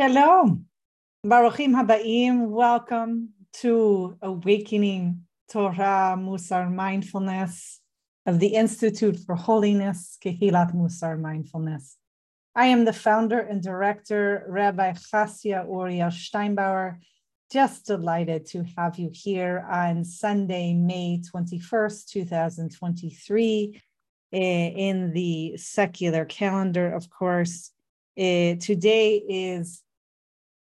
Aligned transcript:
Shalom. 0.00 0.66
Baruchim 1.26 1.74
Habaim. 1.74 2.50
Welcome 2.50 3.30
to 3.54 4.16
Awakening 4.22 5.22
Torah 5.50 6.14
Mussar 6.16 6.72
Mindfulness 6.72 7.80
of 8.24 8.38
the 8.38 8.54
Institute 8.54 9.18
for 9.18 9.34
Holiness, 9.34 10.16
Kehilat 10.24 10.72
Mussar 10.72 11.18
Mindfulness. 11.18 11.96
I 12.54 12.66
am 12.66 12.84
the 12.84 12.92
founder 12.92 13.40
and 13.40 13.60
director, 13.60 14.44
Rabbi 14.46 14.92
Chasya 14.92 15.66
Uriel 15.66 16.10
Steinbauer. 16.10 16.98
Just 17.50 17.86
delighted 17.86 18.46
to 18.50 18.62
have 18.76 19.00
you 19.00 19.10
here 19.12 19.66
on 19.68 20.04
Sunday, 20.04 20.74
May 20.74 21.20
21st, 21.34 22.06
2023, 22.06 23.82
eh, 24.32 24.38
in 24.38 25.12
the 25.12 25.56
secular 25.56 26.24
calendar, 26.24 26.94
of 26.94 27.10
course. 27.10 27.72
Uh, 28.16 28.54
today 28.58 29.22
is 29.28 29.82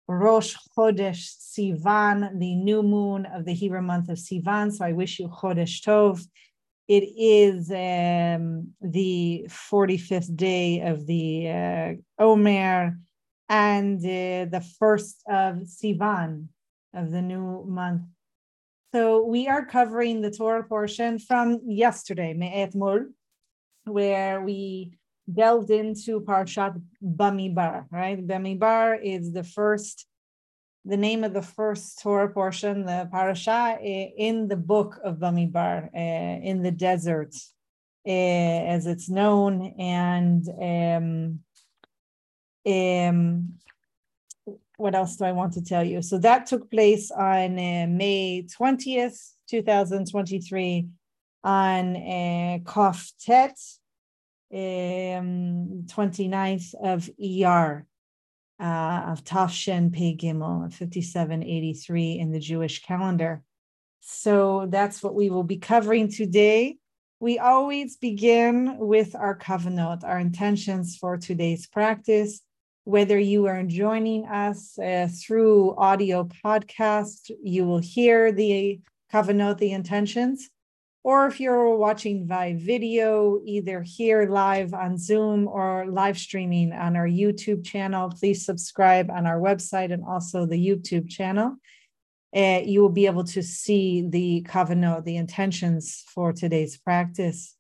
Rosh 0.07 0.55
Chodesh 0.77 1.37
Sivan, 1.39 2.39
the 2.39 2.55
new 2.55 2.83
moon 2.83 3.27
of 3.27 3.45
the 3.45 3.55
Hebrew 3.55 3.83
month 3.83 4.09
of 4.09 4.19
Sivan. 4.19 4.73
So 4.73 4.85
I 4.85 4.93
wish 4.93 5.19
you 5.19 5.29
Chodesh 5.29 5.83
Tov. 5.83 6.27
It 6.87 7.05
is 7.17 7.71
um, 7.71 8.75
the 8.83 9.47
45th 9.49 10.37
day 10.37 10.81
of 10.81 11.07
the 11.07 11.49
uh, 11.49 12.23
Omer 12.23 12.99
and 13.49 13.99
uh, 13.99 14.51
the 14.51 14.65
first 14.79 15.23
of 15.27 15.63
Sivan 15.65 16.49
of 16.93 17.11
the 17.11 17.23
new 17.23 17.65
month. 17.67 18.03
So 18.95 19.25
we 19.25 19.49
are 19.49 19.65
covering 19.65 20.21
the 20.21 20.31
Torah 20.31 20.65
portion 20.65 21.19
from 21.19 21.61
yesterday, 21.65 22.35
Me'et 22.35 22.75
Mul, 22.75 23.07
where 23.85 24.43
we 24.43 24.99
delved 25.33 25.71
into 25.71 26.21
Parshat 26.21 26.81
Bamidbar, 27.03 27.87
right? 27.91 28.27
Bamidbar 28.27 28.99
is 29.03 29.33
the 29.33 29.45
first, 29.45 30.07
the 30.85 30.97
name 30.97 31.25
of 31.25 31.33
the 31.33 31.43
first 31.43 32.01
Torah 32.03 32.29
portion, 32.29 32.85
the 32.85 33.09
parasha 33.11 33.79
in 33.81 34.49
the 34.49 34.57
book 34.57 34.99
of 35.03 35.17
Bamidbar, 35.17 35.89
uh, 35.95 36.41
in 36.43 36.63
the 36.63 36.71
desert, 36.71 37.35
uh, 38.07 38.11
as 38.11 38.87
it's 38.87 39.09
known. 39.09 39.75
And 39.79 40.47
um, 40.61 41.41
um, 42.67 43.55
what 44.77 44.95
else 44.95 45.17
do 45.17 45.25
I 45.25 45.33
want 45.33 45.55
to 45.55 45.65
tell 45.65 45.85
you? 45.85 46.03
So 46.03 46.19
that 46.19 46.47
took 46.47 46.71
place 46.71 47.11
on 47.11 47.59
uh, 47.59 47.87
May 47.89 48.47
20th, 48.61 49.33
2023, 49.49 50.89
on 51.45 51.97
uh, 51.97 52.59
Kof 52.65 53.13
Tet, 53.21 53.57
um, 54.55 55.85
29th 55.87 56.75
of 56.75 57.11
ER 57.21 57.87
uh, 58.61 59.03
of 59.09 59.25
Tav 59.25 59.51
Shin 59.51 59.91
Pei 59.91 60.17
Gimel, 60.17 60.73
5783 60.73 62.19
in 62.19 62.31
the 62.31 62.39
Jewish 62.39 62.83
calendar. 62.83 63.43
So 64.01 64.67
that's 64.69 65.03
what 65.03 65.15
we 65.15 65.31
will 65.31 65.43
be 65.43 65.57
covering 65.57 66.09
today. 66.09 66.77
We 67.21 67.39
always 67.39 67.97
begin 67.97 68.77
with 68.79 69.15
our 69.17 69.37
kavanot, 69.37 70.05
our 70.05 70.19
intentions 70.19 70.97
for 70.97 71.17
today's 71.17 71.67
practice. 71.67 72.41
Whether 72.85 73.19
you 73.19 73.47
are 73.47 73.63
joining 73.63 74.27
us 74.27 74.79
uh, 74.79 75.09
through 75.09 75.75
audio 75.77 76.29
podcast, 76.45 77.31
you 77.43 77.65
will 77.65 77.79
hear 77.79 78.31
the 78.31 78.81
kavanot, 79.13 79.59
the 79.59 79.73
intentions 79.73 80.51
or 81.05 81.27
if 81.27 81.39
you're 81.39 81.77
watching 81.77 82.27
via 82.27 82.57
video, 82.57 83.39
either 83.45 83.83
here 83.83 84.27
live 84.27 84.73
on 84.73 84.97
Zoom 84.97 85.47
or 85.47 85.85
live 85.87 86.17
streaming 86.17 86.73
on 86.73 86.97
our 86.97 87.07
YouTube 87.07 87.63
channel, 87.63 88.09
please 88.09 88.47
subscribe 88.47 89.11
on 89.11 89.27
our 89.27 89.39
website 89.39 89.93
and 89.93 90.03
also 90.03 90.47
the 90.47 90.57
YouTube 90.57 91.11
channel. 91.11 91.57
Uh, 92.35 92.63
you 92.65 92.81
will 92.81 92.89
be 92.89 93.05
able 93.05 93.23
to 93.23 93.43
see 93.43 94.09
the 94.09 94.47
kavanot, 94.49 95.05
the 95.05 95.19
intentions 95.19 96.03
for 96.15 96.33
today's 96.33 96.79
practice. 96.79 97.55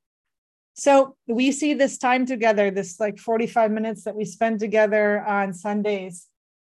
So 0.73 1.15
we 1.29 1.53
see 1.53 1.75
this 1.75 1.99
time 1.99 2.25
together, 2.25 2.71
this 2.71 2.99
like 2.99 3.19
45 3.19 3.71
minutes 3.71 4.05
that 4.05 4.17
we 4.17 4.25
spend 4.25 4.59
together 4.59 5.23
on 5.23 5.53
Sundays 5.53 6.27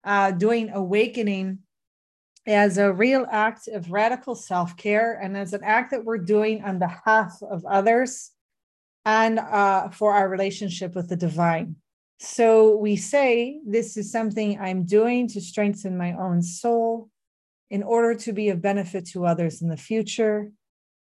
uh, 0.04 0.32
doing 0.32 0.70
awakening 0.72 1.60
as 2.48 2.78
a 2.78 2.94
real 2.94 3.26
act 3.30 3.68
of 3.68 3.92
radical 3.92 4.34
self 4.34 4.78
care 4.78 5.20
and 5.22 5.36
as 5.38 5.54
an 5.54 5.64
act 5.64 5.92
that 5.92 6.06
we're 6.06 6.18
doing 6.18 6.64
on 6.64 6.80
behalf 6.80 7.38
of 7.42 7.66
others 7.66 8.32
and 9.06 9.40
uh, 9.40 9.90
for 9.90 10.14
our 10.14 10.30
relationship 10.30 10.96
with 10.96 11.10
the 11.10 11.16
divine. 11.16 11.76
So 12.20 12.78
we 12.78 12.96
say, 12.96 13.60
This 13.66 13.98
is 13.98 14.12
something 14.12 14.60
I'm 14.60 14.86
doing 14.86 15.28
to 15.30 15.42
strengthen 15.42 15.98
my 15.98 16.14
own 16.14 16.42
soul 16.42 17.10
in 17.70 17.84
order 17.84 18.16
to 18.16 18.32
be 18.32 18.50
of 18.50 18.62
benefit 18.62 19.06
to 19.08 19.26
others 19.26 19.62
in 19.62 19.68
the 19.68 19.78
future. 19.78 20.50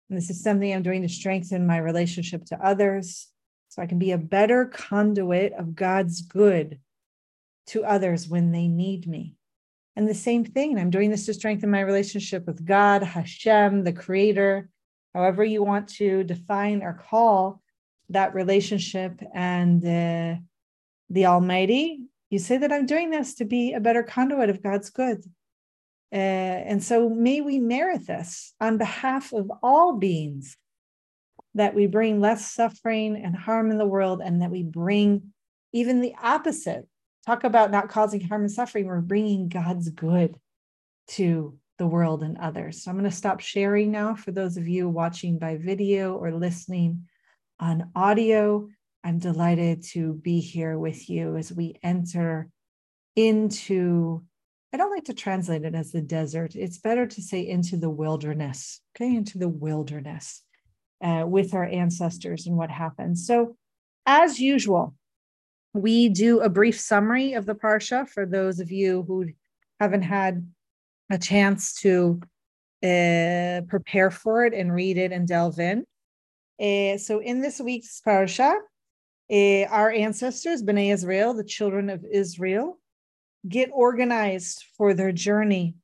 And 0.08 0.16
this 0.16 0.30
is 0.30 0.42
something 0.42 0.72
I'm 0.72 0.82
doing 0.82 1.02
to 1.02 1.08
strengthen 1.08 1.66
my 1.66 1.78
relationship 1.78 2.44
to 2.46 2.64
others 2.64 3.28
so 3.68 3.82
I 3.82 3.86
can 3.86 3.98
be 3.98 4.12
a 4.12 4.18
better 4.18 4.66
conduit 4.66 5.54
of 5.54 5.74
God's 5.74 6.22
good 6.22 6.78
to 7.68 7.84
others 7.84 8.28
when 8.28 8.52
they 8.52 8.68
need 8.68 9.08
me. 9.08 9.34
And 9.94 10.08
the 10.08 10.14
same 10.14 10.44
thing, 10.44 10.78
I'm 10.78 10.90
doing 10.90 11.10
this 11.10 11.26
to 11.26 11.34
strengthen 11.34 11.70
my 11.70 11.80
relationship 11.80 12.46
with 12.46 12.64
God, 12.64 13.02
Hashem, 13.02 13.84
the 13.84 13.92
creator, 13.92 14.68
however 15.14 15.44
you 15.44 15.62
want 15.62 15.88
to 15.96 16.24
define 16.24 16.82
or 16.82 16.94
call 16.94 17.60
that 18.08 18.34
relationship 18.34 19.20
and 19.34 19.84
uh, 19.84 20.40
the 21.10 21.26
Almighty. 21.26 22.00
You 22.30 22.38
say 22.38 22.56
that 22.58 22.72
I'm 22.72 22.86
doing 22.86 23.10
this 23.10 23.34
to 23.36 23.44
be 23.44 23.74
a 23.74 23.80
better 23.80 24.02
conduit 24.02 24.48
of 24.48 24.62
God's 24.62 24.88
good. 24.90 25.22
Uh, 26.12 26.16
and 26.16 26.82
so 26.82 27.08
may 27.08 27.40
we 27.40 27.58
merit 27.58 28.06
this 28.06 28.54
on 28.60 28.78
behalf 28.78 29.32
of 29.32 29.50
all 29.62 29.96
beings 29.96 30.56
that 31.54 31.74
we 31.74 31.86
bring 31.86 32.20
less 32.20 32.50
suffering 32.50 33.16
and 33.22 33.36
harm 33.36 33.70
in 33.70 33.78
the 33.78 33.86
world 33.86 34.22
and 34.24 34.40
that 34.40 34.50
we 34.50 34.62
bring 34.62 35.32
even 35.72 36.00
the 36.00 36.14
opposite 36.22 36.86
talk 37.26 37.44
about 37.44 37.70
not 37.70 37.88
causing 37.88 38.20
harm 38.20 38.42
and 38.42 38.50
suffering. 38.50 38.86
We're 38.86 39.00
bringing 39.00 39.48
God's 39.48 39.88
good 39.90 40.36
to 41.08 41.58
the 41.78 41.86
world 41.86 42.22
and 42.22 42.38
others. 42.38 42.82
So 42.82 42.90
I'm 42.90 42.98
going 42.98 43.10
to 43.10 43.16
stop 43.16 43.40
sharing 43.40 43.90
now 43.90 44.14
for 44.14 44.30
those 44.30 44.56
of 44.56 44.68
you 44.68 44.88
watching 44.88 45.38
by 45.38 45.56
video 45.56 46.14
or 46.14 46.32
listening 46.32 47.08
on 47.58 47.90
audio. 47.94 48.68
I'm 49.04 49.18
delighted 49.18 49.84
to 49.92 50.14
be 50.14 50.40
here 50.40 50.78
with 50.78 51.08
you 51.08 51.36
as 51.36 51.52
we 51.52 51.78
enter 51.82 52.48
into, 53.16 54.22
I 54.72 54.76
don't 54.76 54.92
like 54.92 55.04
to 55.04 55.14
translate 55.14 55.64
it 55.64 55.74
as 55.74 55.90
the 55.90 56.02
desert. 56.02 56.54
It's 56.54 56.78
better 56.78 57.06
to 57.06 57.22
say 57.22 57.46
into 57.46 57.76
the 57.76 57.90
wilderness, 57.90 58.80
okay, 58.96 59.14
into 59.14 59.38
the 59.38 59.48
wilderness 59.48 60.42
uh, 61.02 61.24
with 61.26 61.52
our 61.52 61.64
ancestors 61.64 62.46
and 62.46 62.56
what 62.56 62.70
happened. 62.70 63.18
So, 63.18 63.56
as 64.06 64.40
usual, 64.40 64.94
we 65.74 66.08
do 66.08 66.40
a 66.40 66.48
brief 66.48 66.78
summary 66.78 67.32
of 67.32 67.46
the 67.46 67.54
Parsha 67.54 68.08
for 68.08 68.26
those 68.26 68.60
of 68.60 68.70
you 68.70 69.04
who 69.06 69.26
haven't 69.80 70.02
had 70.02 70.46
a 71.10 71.18
chance 71.18 71.74
to 71.80 72.20
uh, 72.82 73.62
prepare 73.68 74.10
for 74.10 74.44
it 74.44 74.54
and 74.54 74.74
read 74.74 74.98
it 74.98 75.12
and 75.12 75.26
delve 75.26 75.58
in. 75.58 75.84
Uh, 76.60 76.98
so, 76.98 77.20
in 77.20 77.40
this 77.40 77.60
week's 77.60 78.00
Parsha, 78.06 78.54
uh, 79.30 79.64
our 79.70 79.90
ancestors, 79.90 80.62
Bnei 80.62 80.92
Israel, 80.92 81.32
the 81.32 81.44
children 81.44 81.88
of 81.88 82.04
Israel, 82.04 82.78
get 83.48 83.70
organized 83.72 84.64
for 84.76 84.94
their 84.94 85.12
journey 85.12 85.74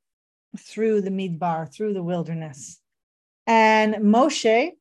through 0.57 1.01
the 1.01 1.09
Midbar, 1.09 1.73
through 1.73 1.93
the 1.93 2.03
wilderness. 2.03 2.79
And 3.47 3.95
Moshe, 3.95 4.71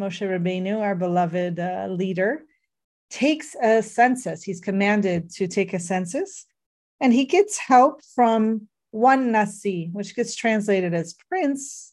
Moshe 0.00 0.28
Rabbeinu, 0.28 0.80
our 0.80 0.94
beloved 0.94 1.58
uh, 1.58 1.88
leader, 1.90 2.42
takes 3.12 3.54
a 3.62 3.80
census. 3.82 4.42
He's 4.42 4.60
commanded 4.60 5.30
to 5.34 5.46
take 5.46 5.74
a 5.74 5.78
census, 5.78 6.46
and 7.00 7.12
he 7.12 7.26
gets 7.26 7.58
help 7.58 8.00
from 8.14 8.68
one 8.90 9.30
Nasi, 9.30 9.90
which 9.92 10.16
gets 10.16 10.34
translated 10.34 10.94
as 10.94 11.14
prince. 11.28 11.90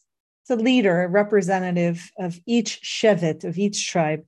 A 0.48 0.56
leader, 0.56 1.02
a 1.02 1.08
representative 1.08 2.10
of 2.18 2.40
each 2.44 2.80
Shevet, 2.82 3.44
of 3.44 3.56
each 3.56 3.88
tribe. 3.88 4.24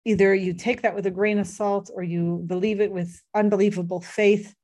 either 0.06 0.34
you 0.34 0.54
take 0.54 0.82
that 0.82 0.96
with 0.96 1.06
a 1.06 1.12
grain 1.12 1.40
of 1.40 1.48
salt 1.48 1.92
or 1.94 2.04
you 2.04 2.44
believe 2.48 2.82
it 2.82 2.92
with 2.92 3.22
unbelievable 3.36 4.02
faith, 4.02 4.56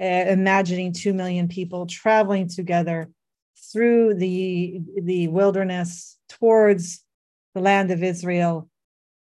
uh, 0.00 0.04
imagining 0.04 0.92
2 0.92 1.12
million 1.12 1.48
people 1.48 1.86
traveling 1.86 2.48
together 2.48 3.10
through 3.72 4.14
the 4.14 4.80
the 5.02 5.28
wilderness 5.28 6.18
towards 6.28 7.04
the 7.54 7.60
land 7.60 7.90
of 7.90 8.02
Israel 8.02 8.68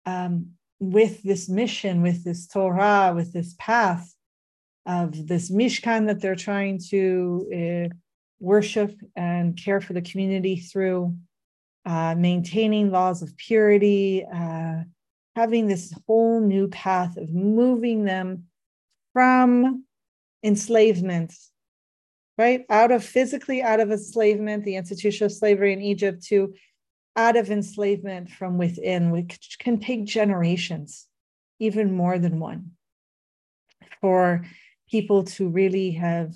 um, 0.06 0.50
with 0.80 1.22
this 1.22 1.48
mission, 1.48 2.02
with 2.02 2.24
this 2.24 2.46
Torah, 2.46 3.12
with 3.14 3.32
this 3.32 3.54
path 3.58 4.11
of 4.86 5.26
this 5.28 5.50
Mishkan 5.50 6.06
that 6.06 6.20
they're 6.20 6.34
trying 6.34 6.80
to 6.90 7.88
uh, 7.90 7.94
worship 8.40 8.98
and 9.16 9.56
care 9.56 9.80
for 9.80 9.92
the 9.92 10.02
community 10.02 10.56
through, 10.56 11.16
uh, 11.86 12.14
maintaining 12.16 12.90
laws 12.90 13.22
of 13.22 13.36
purity, 13.36 14.24
uh, 14.24 14.82
having 15.36 15.66
this 15.66 15.94
whole 16.06 16.40
new 16.40 16.68
path 16.68 17.16
of 17.16 17.32
moving 17.32 18.04
them 18.04 18.44
from 19.12 19.84
enslavement, 20.42 21.34
right? 22.36 22.64
Out 22.68 22.90
of 22.90 23.04
physically 23.04 23.62
out 23.62 23.80
of 23.80 23.90
enslavement, 23.90 24.64
the 24.64 24.76
institution 24.76 25.26
of 25.26 25.32
slavery 25.32 25.72
in 25.72 25.80
Egypt, 25.80 26.24
to 26.24 26.54
out 27.16 27.36
of 27.36 27.50
enslavement 27.50 28.30
from 28.30 28.58
within, 28.58 29.10
which 29.10 29.56
can 29.58 29.78
take 29.78 30.04
generations, 30.04 31.06
even 31.58 31.92
more 31.92 32.18
than 32.18 32.40
one, 32.40 32.72
for 34.00 34.44
people 34.92 35.24
to 35.24 35.48
really 35.48 35.90
have 35.90 36.34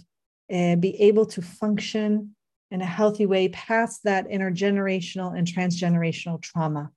uh, 0.53 0.77
be 0.77 1.01
able 1.09 1.27
to 1.27 1.43
function 1.43 2.35
in 2.71 2.81
a 2.81 2.87
healthy 2.99 3.27
way 3.27 3.49
past 3.49 4.03
that 4.05 4.29
intergenerational 4.29 5.37
and 5.37 5.47
transgenerational 5.47 6.41
trauma. 6.41 6.91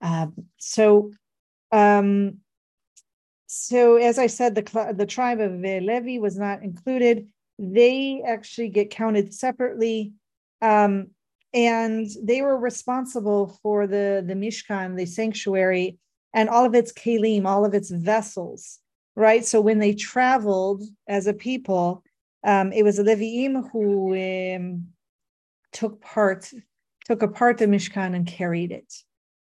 Uh, 0.00 0.26
so, 0.58 1.10
um, 1.72 2.38
so 3.46 3.96
as 3.96 4.18
I 4.18 4.28
said, 4.28 4.54
the 4.54 4.94
the 4.96 5.06
tribe 5.06 5.40
of 5.40 5.52
Levi 5.60 6.18
was 6.18 6.36
not 6.38 6.62
included. 6.62 7.26
They 7.58 8.22
actually 8.26 8.68
get 8.68 8.90
counted 8.90 9.34
separately. 9.34 10.12
Um, 10.60 11.08
and 11.54 12.08
they 12.22 12.40
were 12.42 12.56
responsible 12.56 13.58
for 13.62 13.86
the 13.86 14.24
the 14.26 14.34
mishkan 14.34 14.96
the 14.96 15.06
sanctuary 15.06 15.98
and 16.32 16.48
all 16.48 16.64
of 16.64 16.74
its 16.74 16.92
kalim 16.92 17.44
all 17.44 17.64
of 17.64 17.74
its 17.74 17.90
vessels 17.90 18.78
right 19.16 19.44
so 19.44 19.60
when 19.60 19.78
they 19.78 19.94
traveled 19.94 20.82
as 21.08 21.26
a 21.26 21.32
people 21.32 22.02
um, 22.44 22.72
it 22.72 22.82
was 22.82 22.98
leviim 22.98 23.70
who 23.70 24.14
um, 24.56 24.86
took 25.72 26.00
part 26.00 26.50
took 27.04 27.22
apart 27.22 27.58
the 27.58 27.66
mishkan 27.66 28.14
and 28.14 28.26
carried 28.26 28.72
it 28.72 28.92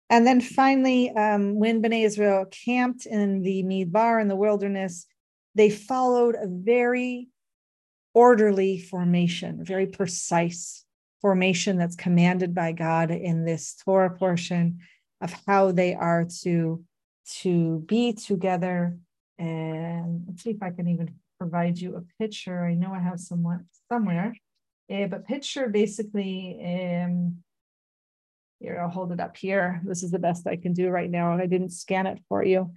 and 0.09 0.25
then 0.27 0.41
finally 0.41 1.09
um, 1.11 1.55
when 1.55 1.81
bnei 1.81 2.05
israel 2.05 2.45
camped 2.45 3.05
in 3.05 3.41
the 3.41 3.63
midbar 3.63 4.21
in 4.21 4.27
the 4.27 4.35
wilderness 4.35 5.05
they 5.55 5.69
followed 5.69 6.35
a 6.35 6.47
very 6.47 7.27
orderly 8.13 8.77
formation 8.79 9.63
very 9.63 9.87
precise 9.87 10.83
formation 11.23 11.77
that's 11.77 11.95
commanded 11.95 12.53
by 12.53 12.73
God 12.73 13.09
in 13.09 13.45
this 13.45 13.75
Torah 13.85 14.11
portion 14.11 14.79
of 15.21 15.33
how 15.47 15.71
they 15.71 15.95
are 15.95 16.27
to 16.41 16.83
to 17.39 17.79
be 17.87 18.11
together. 18.11 18.97
And 19.37 20.23
let's 20.27 20.43
see 20.43 20.51
if 20.51 20.61
I 20.61 20.71
can 20.71 20.87
even 20.87 21.15
provide 21.39 21.77
you 21.77 21.95
a 21.95 22.21
picture. 22.21 22.65
I 22.65 22.73
know 22.75 22.93
I 22.93 22.99
have 22.99 23.19
someone 23.19 23.65
somewhere, 23.91 24.35
uh, 24.91 25.07
but 25.07 25.27
picture 25.27 25.67
basically. 25.69 26.59
Um, 26.63 27.37
here, 28.59 28.79
I'll 28.81 28.89
hold 28.89 29.11
it 29.11 29.19
up 29.19 29.35
here. 29.35 29.81
This 29.83 30.03
is 30.03 30.11
the 30.11 30.19
best 30.19 30.47
I 30.47 30.55
can 30.55 30.71
do 30.71 30.87
right 30.87 31.11
now. 31.11 31.33
I 31.33 31.47
didn't 31.47 31.71
scan 31.71 32.07
it 32.07 32.19
for 32.29 32.45
you, 32.45 32.71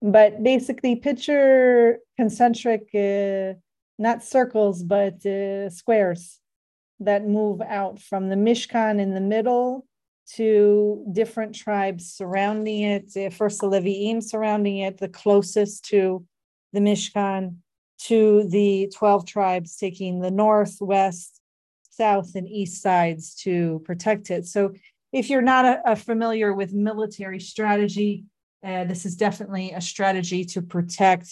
but 0.00 0.44
basically, 0.44 0.94
picture 0.94 1.98
concentric, 2.16 2.82
uh, 2.94 3.58
not 3.98 4.22
circles, 4.22 4.84
but 4.84 5.26
uh, 5.26 5.70
squares 5.70 6.38
that 7.00 7.26
move 7.26 7.60
out 7.60 7.98
from 8.00 8.28
the 8.28 8.36
Mishkan 8.36 9.00
in 9.00 9.12
the 9.12 9.20
middle 9.20 9.86
to 10.32 11.04
different 11.12 11.54
tribes 11.54 12.12
surrounding 12.12 12.82
it. 12.82 13.32
First, 13.32 13.60
the 13.60 13.68
Leviim 13.68 14.22
surrounding 14.22 14.78
it, 14.78 14.98
the 14.98 15.08
closest 15.08 15.84
to 15.86 16.24
the 16.72 16.80
Mishkan, 16.80 17.56
to 18.00 18.48
the 18.48 18.90
12 18.94 19.26
tribes 19.26 19.76
taking 19.76 20.20
the 20.20 20.30
north, 20.30 20.78
west, 20.80 21.40
south, 21.90 22.34
and 22.34 22.48
east 22.48 22.82
sides 22.82 23.34
to 23.36 23.82
protect 23.84 24.30
it. 24.30 24.46
So, 24.46 24.74
if 25.12 25.30
you're 25.30 25.42
not 25.42 25.64
a, 25.64 25.92
a 25.92 25.96
familiar 25.96 26.52
with 26.52 26.72
military 26.72 27.38
strategy, 27.38 28.24
uh, 28.64 28.84
this 28.84 29.06
is 29.06 29.14
definitely 29.14 29.70
a 29.70 29.80
strategy 29.80 30.44
to 30.46 30.62
protect 30.62 31.28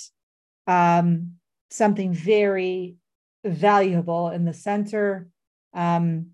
um, 0.68 1.32
something 1.70 2.12
very 2.12 2.96
valuable 3.44 4.28
in 4.30 4.44
the 4.44 4.54
center 4.54 5.28
um, 5.74 6.26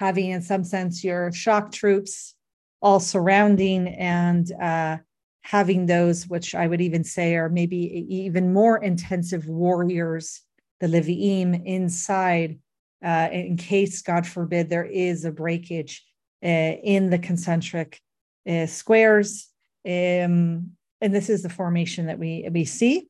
having, 0.00 0.30
in 0.30 0.40
some 0.40 0.64
sense, 0.64 1.04
your 1.04 1.30
shock 1.30 1.70
troops 1.70 2.34
all 2.80 2.98
surrounding 2.98 3.86
and 3.86 4.50
uh, 4.52 4.96
having 5.42 5.84
those, 5.84 6.26
which 6.26 6.54
I 6.54 6.66
would 6.66 6.80
even 6.80 7.04
say 7.04 7.36
are 7.36 7.50
maybe 7.50 8.06
even 8.08 8.54
more 8.54 8.82
intensive 8.82 9.46
warriors, 9.46 10.40
the 10.80 10.86
Levi'im, 10.86 11.66
inside, 11.66 12.58
uh, 13.04 13.28
in 13.30 13.58
case, 13.58 14.00
God 14.00 14.26
forbid, 14.26 14.70
there 14.70 14.86
is 14.86 15.26
a 15.26 15.30
breakage 15.30 16.02
uh, 16.42 16.48
in 16.48 17.10
the 17.10 17.18
concentric 17.18 18.00
uh, 18.48 18.64
squares. 18.64 19.48
Um, 19.86 20.70
and 21.02 21.14
this 21.14 21.28
is 21.28 21.42
the 21.42 21.50
formation 21.50 22.06
that 22.06 22.18
we, 22.18 22.48
we 22.50 22.64
see. 22.64 23.08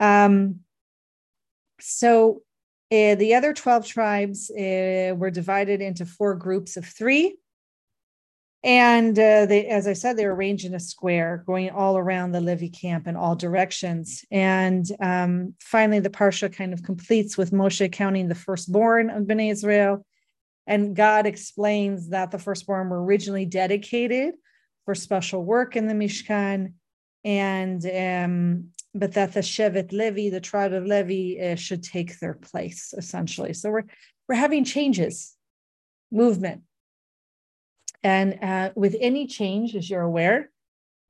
Um, 0.00 0.60
so 1.80 2.42
uh, 2.92 3.14
the 3.14 3.34
other 3.34 3.52
12 3.52 3.86
tribes 3.86 4.50
uh, 4.50 5.14
were 5.16 5.30
divided 5.30 5.80
into 5.80 6.04
four 6.04 6.34
groups 6.34 6.76
of 6.76 6.84
three. 6.84 7.36
And 8.62 9.18
uh, 9.18 9.44
they, 9.44 9.66
as 9.66 9.86
I 9.86 9.92
said, 9.92 10.16
they 10.16 10.26
were 10.26 10.34
arranged 10.34 10.64
in 10.64 10.74
a 10.74 10.80
square, 10.80 11.44
going 11.46 11.68
all 11.68 11.98
around 11.98 12.32
the 12.32 12.40
Levi 12.40 12.68
camp 12.68 13.06
in 13.06 13.14
all 13.14 13.36
directions. 13.36 14.24
And 14.30 14.86
um, 15.00 15.54
finally, 15.60 16.00
the 16.00 16.08
Parsha 16.08 16.50
kind 16.50 16.72
of 16.72 16.82
completes 16.82 17.36
with 17.36 17.52
Moshe 17.52 17.92
counting 17.92 18.28
the 18.28 18.34
firstborn 18.34 19.10
of 19.10 19.24
Bnei 19.24 19.50
Israel. 19.50 20.06
And 20.66 20.96
God 20.96 21.26
explains 21.26 22.08
that 22.08 22.30
the 22.30 22.38
firstborn 22.38 22.88
were 22.88 23.04
originally 23.04 23.44
dedicated 23.44 24.32
for 24.86 24.94
special 24.94 25.44
work 25.44 25.76
in 25.76 25.86
the 25.86 25.94
Mishkan. 25.94 26.72
And 27.22 27.84
um, 27.84 28.70
but 28.94 29.12
that 29.12 29.32
the 29.32 29.40
Shevet 29.40 29.92
Levi, 29.92 30.30
the 30.30 30.40
tribe 30.40 30.72
of 30.72 30.86
Levi, 30.86 31.42
uh, 31.42 31.56
should 31.56 31.82
take 31.82 32.18
their 32.20 32.34
place 32.34 32.94
essentially. 32.96 33.52
So 33.52 33.70
we're 33.70 33.84
we're 34.28 34.36
having 34.36 34.64
changes, 34.64 35.36
movement, 36.10 36.62
and 38.02 38.38
uh, 38.42 38.70
with 38.74 38.96
any 39.00 39.26
change, 39.26 39.74
as 39.74 39.90
you're 39.90 40.02
aware, 40.02 40.50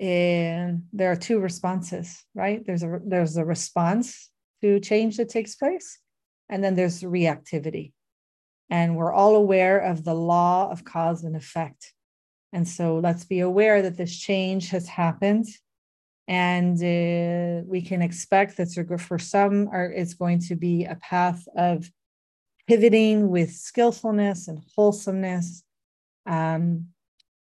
and 0.01 0.85
there 0.93 1.13
are 1.13 1.17
two 1.17 1.39
responses, 1.39 2.25
right? 2.35 2.65
There's 2.65 2.83
a 2.83 3.01
there's 3.05 3.37
a 3.37 3.45
response 3.45 4.31
to 4.63 4.81
change 4.81 5.19
that 5.19 5.29
takes 5.29 5.55
place, 5.55 5.99
and 6.49 6.65
then 6.65 6.75
there's 6.75 7.03
reactivity, 7.03 7.93
and 8.71 8.97
we're 8.97 9.13
all 9.13 9.37
aware 9.37 9.79
of 9.79 10.05
the 10.05 10.15
law 10.15 10.71
of 10.71 10.85
cause 10.85 11.23
and 11.23 11.37
effect. 11.37 11.93
And 12.53 12.67
so 12.69 12.99
let's 12.99 13.25
be 13.25 13.41
aware 13.41 13.83
that 13.83 13.97
this 13.97 14.17
change 14.17 14.71
has 14.71 14.87
happened 14.87 15.47
and 16.27 16.77
uh, 16.79 17.65
we 17.67 17.83
can 17.83 18.01
expect 18.01 18.57
that 18.57 19.01
for 19.01 19.19
some 19.19 19.69
are 19.69 19.91
it's 19.91 20.15
going 20.15 20.39
to 20.39 20.55
be 20.55 20.85
a 20.85 20.97
path 20.97 21.47
of 21.57 21.91
pivoting 22.67 23.29
with 23.29 23.53
skillfulness 23.53 24.49
and 24.49 24.63
wholesomeness 24.75 25.63
um, 26.27 26.87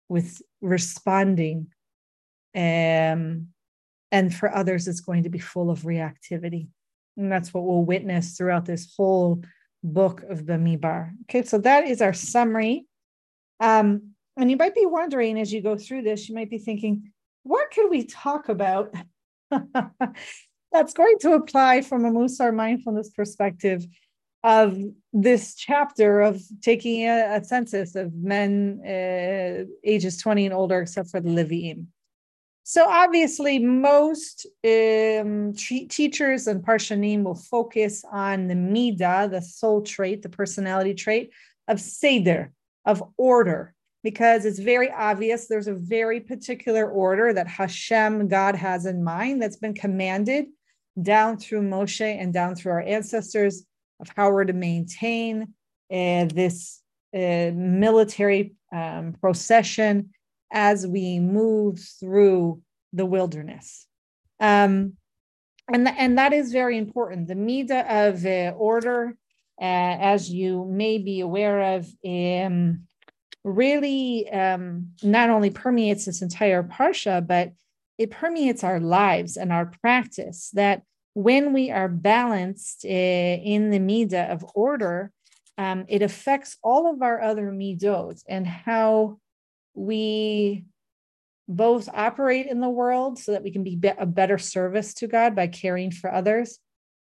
with 0.08 0.40
responding 0.60 1.66
um, 2.54 3.48
and 4.12 4.34
for 4.34 4.54
others 4.54 4.86
it's 4.86 5.00
going 5.00 5.24
to 5.24 5.30
be 5.30 5.40
full 5.40 5.70
of 5.70 5.80
reactivity 5.80 6.68
and 7.16 7.30
that's 7.30 7.52
what 7.52 7.64
we'll 7.64 7.84
witness 7.84 8.36
throughout 8.36 8.64
this 8.64 8.94
whole 8.96 9.42
book 9.82 10.22
of 10.28 10.42
Bamidbar. 10.42 11.12
Okay, 11.22 11.42
so 11.42 11.58
that 11.58 11.86
is 11.86 12.02
our 12.02 12.12
summary. 12.12 12.86
Um, 13.60 14.14
and 14.36 14.50
you 14.50 14.56
might 14.56 14.74
be 14.74 14.86
wondering 14.86 15.38
as 15.38 15.52
you 15.52 15.60
go 15.60 15.76
through 15.76 16.02
this, 16.02 16.28
you 16.28 16.34
might 16.34 16.50
be 16.50 16.58
thinking, 16.58 17.12
what 17.42 17.70
could 17.70 17.90
we 17.90 18.04
talk 18.04 18.48
about 18.48 18.94
that's 20.72 20.92
going 20.94 21.16
to 21.20 21.32
apply 21.32 21.82
from 21.82 22.04
a 22.04 22.10
Mussar 22.10 22.54
mindfulness 22.54 23.10
perspective 23.10 23.86
of 24.42 24.78
this 25.12 25.54
chapter 25.54 26.20
of 26.20 26.42
taking 26.62 27.02
a, 27.02 27.36
a 27.36 27.44
census 27.44 27.94
of 27.94 28.14
men 28.14 28.80
uh, 28.86 29.64
ages 29.84 30.16
20 30.18 30.46
and 30.46 30.54
older, 30.54 30.80
except 30.80 31.10
for 31.10 31.20
the 31.20 31.28
Leviim. 31.28 31.86
So 32.62 32.88
obviously, 32.88 33.58
most 33.58 34.46
um, 34.64 35.52
t- 35.54 35.88
teachers 35.88 36.46
and 36.46 36.64
Parshanim 36.64 37.24
will 37.24 37.34
focus 37.34 38.04
on 38.10 38.46
the 38.46 38.54
Midah, 38.54 39.30
the 39.30 39.42
soul 39.42 39.82
trait, 39.82 40.22
the 40.22 40.28
personality 40.28 40.94
trait 40.94 41.30
of 41.68 41.80
Seder, 41.80 42.52
of 42.84 43.02
order, 43.16 43.74
because 44.02 44.44
it's 44.44 44.58
very 44.58 44.90
obvious 44.90 45.46
there's 45.46 45.68
a 45.68 45.74
very 45.74 46.20
particular 46.20 46.88
order 46.90 47.32
that 47.32 47.46
Hashem, 47.46 48.28
God, 48.28 48.54
has 48.54 48.86
in 48.86 49.04
mind 49.04 49.42
that's 49.42 49.58
been 49.58 49.74
commanded 49.74 50.46
down 51.00 51.36
through 51.36 51.62
Moshe 51.62 52.00
and 52.00 52.32
down 52.32 52.54
through 52.54 52.72
our 52.72 52.82
ancestors 52.82 53.64
of 54.00 54.08
how 54.16 54.30
we're 54.30 54.44
to 54.44 54.52
maintain 54.52 55.54
uh, 55.92 56.24
this 56.26 56.80
uh, 57.14 57.50
military 57.54 58.54
um, 58.72 59.14
procession 59.20 60.10
as 60.52 60.86
we 60.86 61.20
move 61.20 61.80
through 62.00 62.60
the 62.92 63.06
wilderness. 63.06 63.86
Um, 64.40 64.94
and, 65.72 65.86
th- 65.86 65.96
and 65.98 66.18
that 66.18 66.32
is 66.32 66.52
very 66.52 66.78
important. 66.78 67.28
The 67.28 67.34
Midah 67.34 68.08
of 68.08 68.24
uh, 68.24 68.56
order, 68.56 69.16
uh, 69.60 69.64
as 70.00 70.30
you 70.30 70.64
may 70.64 70.98
be 70.98 71.20
aware 71.20 71.76
of, 71.76 71.86
um, 72.04 72.86
really 73.44 74.30
um, 74.30 74.90
not 75.02 75.30
only 75.30 75.50
permeates 75.50 76.04
this 76.04 76.22
entire 76.22 76.62
Parsha, 76.62 77.26
but 77.26 77.52
it 77.98 78.10
permeates 78.10 78.64
our 78.64 78.80
lives 78.80 79.36
and 79.36 79.52
our 79.52 79.66
practice. 79.66 80.50
That 80.54 80.82
when 81.14 81.52
we 81.52 81.70
are 81.70 81.88
balanced 81.88 82.84
uh, 82.84 82.88
in 82.88 83.70
the 83.70 83.78
Midah 83.78 84.30
of 84.30 84.44
order, 84.54 85.12
um, 85.58 85.84
it 85.88 86.02
affects 86.02 86.56
all 86.62 86.92
of 86.92 87.02
our 87.02 87.20
other 87.20 87.50
Midot 87.50 88.22
and 88.28 88.46
how 88.46 89.18
we 89.74 90.64
both 91.48 91.88
operate 91.92 92.46
in 92.46 92.60
the 92.60 92.68
world 92.68 93.18
so 93.18 93.32
that 93.32 93.42
we 93.42 93.50
can 93.50 93.64
be 93.64 93.78
a 93.98 94.06
better 94.06 94.38
service 94.38 94.94
to 94.94 95.08
God 95.08 95.34
by 95.34 95.48
caring 95.48 95.90
for 95.90 96.12
others 96.12 96.58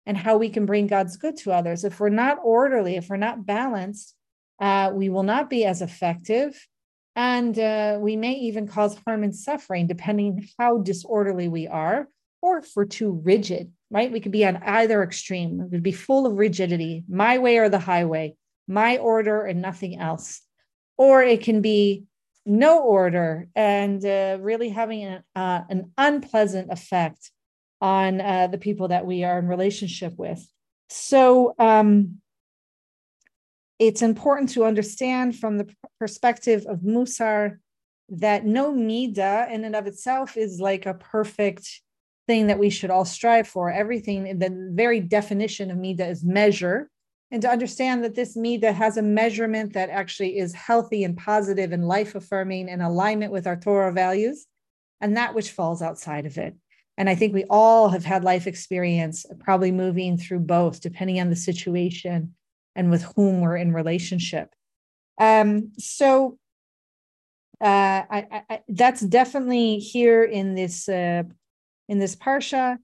and 0.06 0.16
how 0.16 0.36
we 0.36 0.48
can 0.48 0.66
bring 0.66 0.86
God's 0.86 1.16
good 1.16 1.36
to 1.38 1.52
others. 1.52 1.84
If 1.84 1.98
we're 1.98 2.08
not 2.10 2.38
orderly, 2.42 2.96
if 2.96 3.08
we're 3.08 3.16
not 3.16 3.44
balanced, 3.44 4.14
uh, 4.60 4.90
we 4.92 5.08
will 5.08 5.22
not 5.22 5.50
be 5.50 5.64
as 5.64 5.82
effective. 5.82 6.66
And 7.14 7.58
uh, 7.58 7.98
we 8.00 8.14
may 8.16 8.34
even 8.34 8.68
cause 8.68 8.98
harm 9.06 9.22
and 9.22 9.34
suffering 9.34 9.86
depending 9.86 10.46
how 10.58 10.78
disorderly 10.78 11.48
we 11.48 11.66
are, 11.66 12.08
or 12.42 12.58
if 12.58 12.72
we're 12.76 12.84
too 12.84 13.20
rigid, 13.24 13.72
right? 13.90 14.12
We 14.12 14.20
could 14.20 14.32
be 14.32 14.44
on 14.44 14.58
either 14.58 15.02
extreme. 15.02 15.58
We 15.58 15.70
could 15.70 15.82
be 15.82 15.92
full 15.92 16.26
of 16.26 16.34
rigidity, 16.34 17.04
my 17.08 17.38
way 17.38 17.56
or 17.56 17.70
the 17.70 17.78
highway, 17.78 18.36
my 18.68 18.98
order 18.98 19.44
and 19.44 19.62
nothing 19.62 19.98
else. 19.98 20.42
Or 20.98 21.22
it 21.22 21.42
can 21.42 21.62
be 21.62 22.04
no 22.44 22.80
order 22.80 23.48
and 23.56 24.04
uh, 24.04 24.38
really 24.40 24.68
having 24.68 25.02
an, 25.02 25.22
uh, 25.34 25.62
an 25.68 25.92
unpleasant 25.98 26.70
effect 26.70 27.30
on 27.80 28.20
uh, 28.20 28.46
the 28.46 28.58
people 28.58 28.88
that 28.88 29.04
we 29.04 29.24
are 29.24 29.38
in 29.38 29.48
relationship 29.48 30.14
with. 30.16 30.46
So 30.88 31.54
um, 31.58 32.20
it's 33.78 34.02
important 34.02 34.50
to 34.50 34.64
understand 34.64 35.36
from 35.36 35.58
the 35.58 35.68
perspective 35.98 36.64
of 36.66 36.80
Mussar 36.80 37.58
that 38.08 38.44
no 38.44 38.72
Mida 38.72 39.48
in 39.50 39.64
and 39.64 39.76
of 39.76 39.86
itself 39.86 40.36
is 40.36 40.60
like 40.60 40.86
a 40.86 40.94
perfect 40.94 41.82
thing 42.26 42.46
that 42.46 42.58
we 42.58 42.70
should 42.70 42.90
all 42.90 43.04
strive 43.04 43.46
for. 43.46 43.70
Everything, 43.70 44.38
the 44.38 44.70
very 44.72 45.00
definition 45.00 45.70
of 45.70 45.76
Mida 45.76 46.06
is 46.06 46.24
measure 46.24 46.88
and 47.30 47.42
to 47.42 47.50
understand 47.50 48.04
that 48.04 48.14
this 48.14 48.36
Mida 48.36 48.72
has 48.72 48.96
a 48.96 49.02
measurement 49.02 49.72
that 49.72 49.90
actually 49.90 50.38
is 50.38 50.54
healthy 50.54 51.02
and 51.02 51.16
positive 51.16 51.72
and 51.72 51.86
life 51.86 52.14
affirming 52.14 52.68
and 52.68 52.80
alignment 52.80 53.32
with 53.32 53.46
our 53.46 53.56
Torah 53.56 53.92
values, 53.92 54.46
and 55.00 55.16
that 55.16 55.34
which 55.34 55.50
falls 55.50 55.82
outside 55.82 56.24
of 56.24 56.38
it. 56.38 56.54
And 56.96 57.10
I 57.10 57.14
think 57.14 57.34
we 57.34 57.44
all 57.50 57.88
have 57.88 58.04
had 58.04 58.22
life 58.22 58.46
experience, 58.46 59.26
probably 59.40 59.72
moving 59.72 60.16
through 60.16 60.40
both, 60.40 60.80
depending 60.80 61.20
on 61.20 61.28
the 61.28 61.36
situation 61.36 62.34
and 62.76 62.90
with 62.90 63.02
whom 63.16 63.40
we're 63.40 63.56
in 63.56 63.72
relationship. 63.72 64.54
Um, 65.18 65.72
so 65.78 66.38
uh, 67.60 68.02
I, 68.10 68.44
I, 68.50 68.60
that's 68.68 69.00
definitely 69.00 69.78
here 69.78 70.22
in 70.22 70.54
this 70.54 70.88
uh, 70.88 71.24
in 71.88 71.98
this 71.98 72.14
parsha 72.14 72.78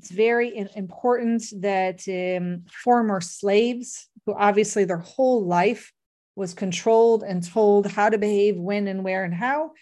it's 0.00 0.10
very 0.10 0.66
important 0.76 1.44
that 1.60 2.08
um, 2.08 2.64
former 2.72 3.20
slaves, 3.20 4.08
who 4.24 4.32
obviously 4.32 4.84
their 4.84 4.96
whole 4.96 5.44
life 5.44 5.92
was 6.36 6.54
controlled 6.54 7.22
and 7.22 7.46
told 7.46 7.86
how 7.86 8.08
to 8.08 8.16
behave, 8.16 8.56
when 8.56 8.88
and 8.88 9.04
where 9.04 9.24
and 9.24 9.34
how, 9.34 9.72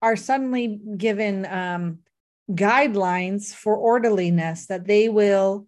are 0.00 0.14
suddenly 0.14 0.78
given 0.96 1.44
um, 1.46 1.98
guidelines 2.52 3.52
for 3.52 3.74
orderliness 3.76 4.66
that 4.66 4.86
they 4.86 5.08
will 5.08 5.66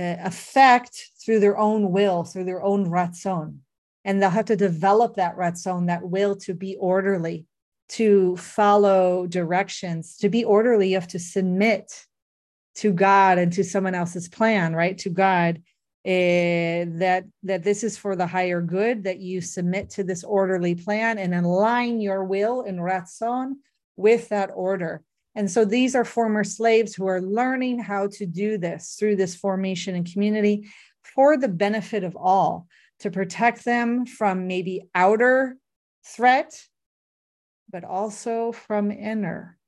uh, 0.00 0.16
affect 0.24 1.10
through 1.24 1.40
their 1.40 1.56
own 1.56 1.90
will, 1.90 2.24
through 2.24 2.44
their 2.44 2.62
own 2.62 2.86
ratzon. 2.86 3.58
And 4.04 4.20
they'll 4.20 4.30
have 4.30 4.44
to 4.46 4.56
develop 4.56 5.16
that 5.16 5.36
ratzon, 5.36 5.86
that 5.86 6.02
will 6.02 6.36
to 6.36 6.54
be 6.54 6.76
orderly, 6.76 7.46
to 7.90 8.36
follow 8.36 9.26
directions. 9.26 10.16
To 10.18 10.28
be 10.28 10.44
orderly, 10.44 10.88
you 10.88 10.94
have 10.96 11.08
to 11.08 11.18
submit 11.18 12.04
to 12.76 12.92
God 12.92 13.38
and 13.38 13.52
to 13.54 13.64
someone 13.64 13.94
else's 13.94 14.28
plan, 14.28 14.74
right? 14.74 14.98
To 14.98 15.10
God, 15.10 15.62
uh, 16.06 16.84
that 16.98 17.24
that 17.44 17.62
this 17.62 17.82
is 17.82 17.96
for 17.96 18.14
the 18.14 18.26
higher 18.26 18.60
good, 18.60 19.04
that 19.04 19.20
you 19.20 19.40
submit 19.40 19.88
to 19.90 20.04
this 20.04 20.22
orderly 20.22 20.74
plan 20.74 21.16
and 21.16 21.34
align 21.34 22.00
your 22.00 22.24
will 22.24 22.60
and 22.62 22.78
ratzon 22.78 23.54
with 23.96 24.28
that 24.28 24.50
order. 24.54 25.02
And 25.34 25.50
so 25.50 25.64
these 25.64 25.94
are 25.94 26.04
former 26.04 26.44
slaves 26.44 26.94
who 26.94 27.06
are 27.06 27.20
learning 27.20 27.78
how 27.78 28.08
to 28.08 28.26
do 28.26 28.58
this 28.58 28.96
through 28.98 29.16
this 29.16 29.34
formation 29.34 29.94
and 29.94 30.10
community 30.10 30.68
for 31.04 31.36
the 31.36 31.48
benefit 31.48 32.04
of 32.04 32.16
all, 32.16 32.66
to 33.00 33.10
protect 33.10 33.64
them 33.64 34.06
from 34.06 34.46
maybe 34.46 34.82
outer 34.94 35.56
threat, 36.06 36.60
but 37.70 37.84
also 37.84 38.52
from 38.52 38.90
inner. 38.90 39.58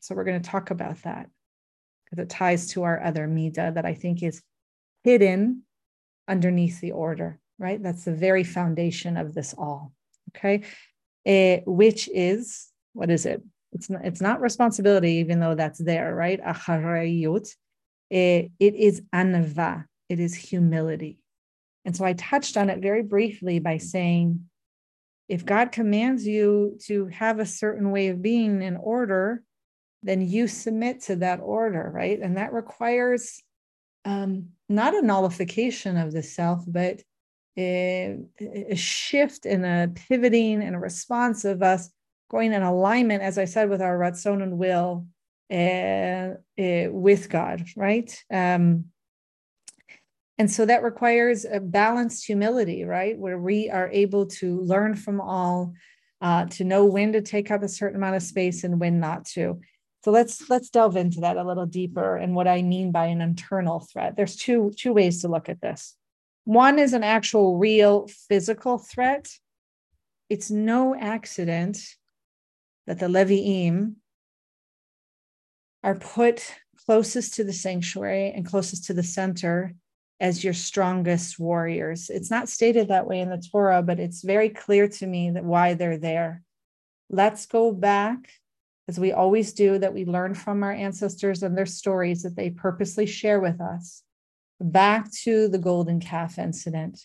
So 0.00 0.14
we're 0.14 0.24
going 0.24 0.42
to 0.42 0.50
talk 0.50 0.70
about 0.70 1.02
that 1.02 1.28
because 2.04 2.22
it 2.22 2.28
ties 2.28 2.68
to 2.68 2.82
our 2.82 3.02
other 3.02 3.26
Mida 3.26 3.72
that 3.74 3.84
I 3.84 3.94
think 3.94 4.22
is 4.22 4.42
hidden 5.04 5.62
underneath 6.28 6.80
the 6.80 6.92
order, 6.92 7.38
right? 7.58 7.82
That's 7.82 8.04
the 8.04 8.14
very 8.14 8.44
foundation 8.44 9.16
of 9.16 9.34
this 9.34 9.54
all. 9.56 9.92
Okay. 10.36 10.62
Uh, 11.26 11.62
which 11.66 12.08
is, 12.12 12.68
what 12.92 13.10
is 13.10 13.26
it? 13.26 13.42
It's 13.72 13.90
not, 13.90 14.04
it's 14.04 14.20
not 14.20 14.40
responsibility, 14.40 15.14
even 15.14 15.40
though 15.40 15.54
that's 15.54 15.78
there, 15.78 16.14
right? 16.14 16.40
Uh, 16.40 16.54
it 18.08 18.50
is 18.60 19.02
anava, 19.14 19.84
it 20.08 20.20
is 20.20 20.34
humility. 20.34 21.18
And 21.84 21.96
so 21.96 22.04
I 22.04 22.14
touched 22.14 22.56
on 22.56 22.70
it 22.70 22.80
very 22.80 23.02
briefly 23.02 23.58
by 23.58 23.78
saying, 23.78 24.48
if 25.28 25.44
God 25.44 25.72
commands 25.72 26.26
you 26.26 26.78
to 26.86 27.06
have 27.06 27.38
a 27.38 27.46
certain 27.46 27.90
way 27.90 28.08
of 28.08 28.22
being 28.22 28.62
in 28.62 28.76
order, 28.76 29.42
then 30.02 30.20
you 30.20 30.46
submit 30.46 31.02
to 31.02 31.16
that 31.16 31.40
order, 31.40 31.90
right? 31.92 32.18
And 32.20 32.36
that 32.36 32.52
requires 32.52 33.42
um, 34.04 34.50
not 34.68 34.94
a 34.94 35.02
nullification 35.02 35.96
of 35.96 36.12
the 36.12 36.22
self, 36.22 36.64
but 36.66 37.02
a, 37.58 38.18
a 38.40 38.76
shift 38.76 39.46
and 39.46 39.64
a 39.64 39.90
pivoting 40.08 40.62
and 40.62 40.76
a 40.76 40.80
response 40.80 41.44
of 41.44 41.62
us 41.62 41.90
going 42.30 42.52
in 42.52 42.62
alignment, 42.62 43.22
as 43.22 43.38
I 43.38 43.46
said, 43.46 43.68
with 43.70 43.82
our 43.82 43.98
ratzon 43.98 44.42
and 44.42 44.58
will 44.58 45.06
uh, 45.52 46.34
uh, 46.60 46.90
with 46.90 47.28
God, 47.28 47.66
right? 47.76 48.16
Um, 48.32 48.86
and 50.38 50.50
so 50.50 50.66
that 50.66 50.82
requires 50.82 51.44
a 51.44 51.60
balanced 51.60 52.26
humility, 52.26 52.84
right? 52.84 53.18
Where 53.18 53.38
we 53.38 53.70
are 53.70 53.88
able 53.90 54.26
to 54.26 54.60
learn 54.60 54.94
from 54.94 55.20
all, 55.20 55.72
uh, 56.20 56.44
to 56.46 56.64
know 56.64 56.84
when 56.84 57.12
to 57.12 57.22
take 57.22 57.50
up 57.50 57.62
a 57.62 57.68
certain 57.68 57.96
amount 57.96 58.16
of 58.16 58.22
space 58.22 58.62
and 58.62 58.78
when 58.78 59.00
not 59.00 59.24
to. 59.28 59.60
So 60.04 60.10
let's 60.10 60.48
let's 60.48 60.70
delve 60.70 60.96
into 60.96 61.20
that 61.20 61.36
a 61.36 61.42
little 61.42 61.66
deeper 61.66 62.16
and 62.16 62.34
what 62.34 62.46
I 62.46 62.62
mean 62.62 62.92
by 62.92 63.06
an 63.06 63.20
internal 63.20 63.80
threat. 63.80 64.14
There's 64.16 64.36
two 64.36 64.72
two 64.76 64.92
ways 64.92 65.22
to 65.22 65.28
look 65.28 65.48
at 65.48 65.60
this. 65.60 65.96
One 66.44 66.78
is 66.78 66.92
an 66.92 67.02
actual 67.02 67.58
real 67.58 68.06
physical 68.28 68.78
threat. 68.78 69.28
It's 70.28 70.50
no 70.50 70.94
accident 70.94 71.78
that 72.86 73.00
the 73.00 73.06
Levi'im 73.06 73.94
are 75.82 75.96
put 75.96 76.54
closest 76.84 77.34
to 77.34 77.44
the 77.44 77.52
sanctuary 77.52 78.30
and 78.30 78.46
closest 78.46 78.84
to 78.84 78.94
the 78.94 79.02
center 79.02 79.74
as 80.20 80.42
your 80.42 80.54
strongest 80.54 81.38
warriors. 81.38 82.10
It's 82.10 82.30
not 82.30 82.48
stated 82.48 82.88
that 82.88 83.06
way 83.06 83.20
in 83.20 83.30
the 83.30 83.42
Torah, 83.52 83.82
but 83.82 84.00
it's 84.00 84.22
very 84.22 84.48
clear 84.48 84.88
to 84.88 85.06
me 85.06 85.30
that 85.30 85.44
why 85.44 85.74
they're 85.74 85.98
there. 85.98 86.42
Let's 87.10 87.46
go 87.46 87.72
back 87.72 88.30
as 88.88 89.00
we 89.00 89.12
always 89.12 89.52
do, 89.52 89.78
that 89.78 89.94
we 89.94 90.04
learn 90.04 90.34
from 90.34 90.62
our 90.62 90.72
ancestors 90.72 91.42
and 91.42 91.56
their 91.56 91.66
stories 91.66 92.22
that 92.22 92.36
they 92.36 92.50
purposely 92.50 93.06
share 93.06 93.40
with 93.40 93.60
us, 93.60 94.02
back 94.60 95.10
to 95.10 95.48
the 95.48 95.58
golden 95.58 95.98
calf 95.98 96.38
incident, 96.38 97.04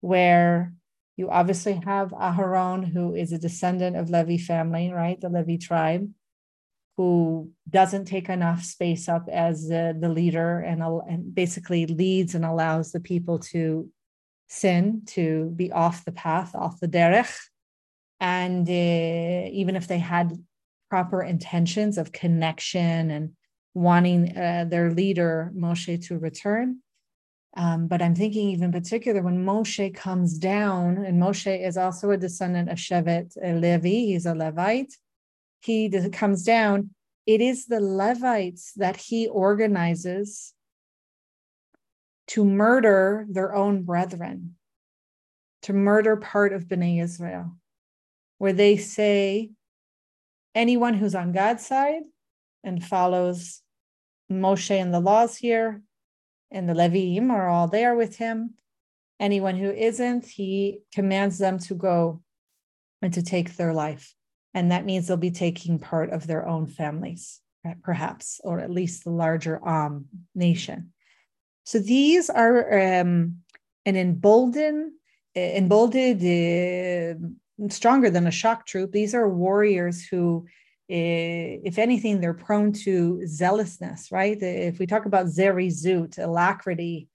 where 0.00 0.72
you 1.16 1.28
obviously 1.28 1.80
have 1.84 2.10
Aharon, 2.10 2.84
who 2.92 3.14
is 3.16 3.32
a 3.32 3.38
descendant 3.38 3.96
of 3.96 4.10
Levi 4.10 4.38
family, 4.38 4.92
right? 4.92 5.20
The 5.20 5.28
Levi 5.28 5.56
tribe, 5.56 6.08
who 6.98 7.48
doesn't 7.70 8.06
take 8.06 8.28
enough 8.28 8.64
space 8.64 9.08
up 9.08 9.28
as 9.30 9.70
uh, 9.70 9.92
the 10.00 10.08
leader 10.08 10.58
and, 10.58 10.82
and 10.82 11.32
basically 11.32 11.86
leads 11.86 12.34
and 12.34 12.44
allows 12.44 12.90
the 12.90 12.98
people 12.98 13.38
to 13.38 13.88
sin, 14.48 15.02
to 15.06 15.52
be 15.54 15.70
off 15.70 16.04
the 16.04 16.10
path, 16.10 16.56
off 16.56 16.80
the 16.80 16.88
derech. 16.88 17.38
And 18.18 18.68
uh, 18.68 19.48
even 19.52 19.76
if 19.76 19.86
they 19.86 19.98
had 19.98 20.36
proper 20.90 21.22
intentions 21.22 21.98
of 21.98 22.10
connection 22.10 23.12
and 23.12 23.30
wanting 23.74 24.36
uh, 24.36 24.64
their 24.68 24.90
leader 24.90 25.52
Moshe 25.54 26.04
to 26.08 26.18
return. 26.18 26.78
Um, 27.56 27.86
but 27.86 28.02
I'm 28.02 28.16
thinking 28.16 28.48
even 28.48 28.72
particular 28.72 29.22
when 29.22 29.46
Moshe 29.46 29.94
comes 29.94 30.36
down, 30.36 30.98
and 30.98 31.22
Moshe 31.22 31.64
is 31.64 31.76
also 31.76 32.10
a 32.10 32.16
descendant 32.16 32.70
of 32.70 32.78
Shevet 32.78 33.36
Levi, 33.36 33.88
he's 33.88 34.26
a 34.26 34.34
Levite. 34.34 34.94
He 35.60 35.90
comes 36.10 36.44
down. 36.44 36.90
It 37.26 37.40
is 37.40 37.66
the 37.66 37.80
Levites 37.80 38.72
that 38.76 38.96
he 38.96 39.28
organizes 39.28 40.54
to 42.28 42.44
murder 42.44 43.26
their 43.28 43.54
own 43.54 43.82
brethren, 43.82 44.56
to 45.62 45.72
murder 45.72 46.16
part 46.16 46.52
of 46.52 46.64
Bnei 46.64 47.02
Israel, 47.02 47.56
where 48.38 48.52
they 48.52 48.76
say 48.76 49.50
anyone 50.54 50.94
who's 50.94 51.14
on 51.14 51.32
God's 51.32 51.66
side 51.66 52.02
and 52.64 52.84
follows 52.84 53.62
Moshe 54.30 54.70
and 54.70 54.92
the 54.92 55.00
laws 55.00 55.36
here, 55.36 55.82
and 56.50 56.68
the 56.68 56.74
Levim 56.74 57.30
are 57.30 57.48
all 57.48 57.68
there 57.68 57.94
with 57.94 58.16
him. 58.16 58.54
Anyone 59.20 59.56
who 59.56 59.70
isn't, 59.70 60.26
he 60.26 60.80
commands 60.94 61.38
them 61.38 61.58
to 61.60 61.74
go 61.74 62.22
and 63.02 63.12
to 63.14 63.22
take 63.22 63.56
their 63.56 63.72
life. 63.72 64.14
And 64.54 64.72
that 64.72 64.84
means 64.84 65.06
they'll 65.06 65.16
be 65.16 65.30
taking 65.30 65.78
part 65.78 66.10
of 66.10 66.26
their 66.26 66.46
own 66.46 66.66
families, 66.66 67.40
perhaps, 67.82 68.40
or 68.42 68.60
at 68.60 68.70
least 68.70 69.04
the 69.04 69.10
larger 69.10 69.60
Am 69.66 70.06
nation. 70.34 70.92
So 71.64 71.78
these 71.78 72.30
are 72.30 73.00
um, 73.00 73.38
an 73.84 73.96
emboldened, 73.96 74.92
emboldened, 75.36 76.22
uh, 76.22 77.68
stronger 77.68 78.08
than 78.08 78.26
a 78.26 78.30
shock 78.30 78.66
troop. 78.66 78.92
These 78.92 79.14
are 79.14 79.28
warriors 79.28 80.06
who 80.06 80.46
Eh, 80.90 81.58
if 81.64 81.78
anything, 81.78 82.20
they're 82.20 82.32
prone 82.32 82.72
to 82.72 83.20
zealousness, 83.26 84.10
right? 84.10 84.38
If 84.40 84.78
we 84.78 84.86
talk 84.86 85.04
about 85.04 85.26
zerizut, 85.26 86.18
alacrity, 86.18 87.08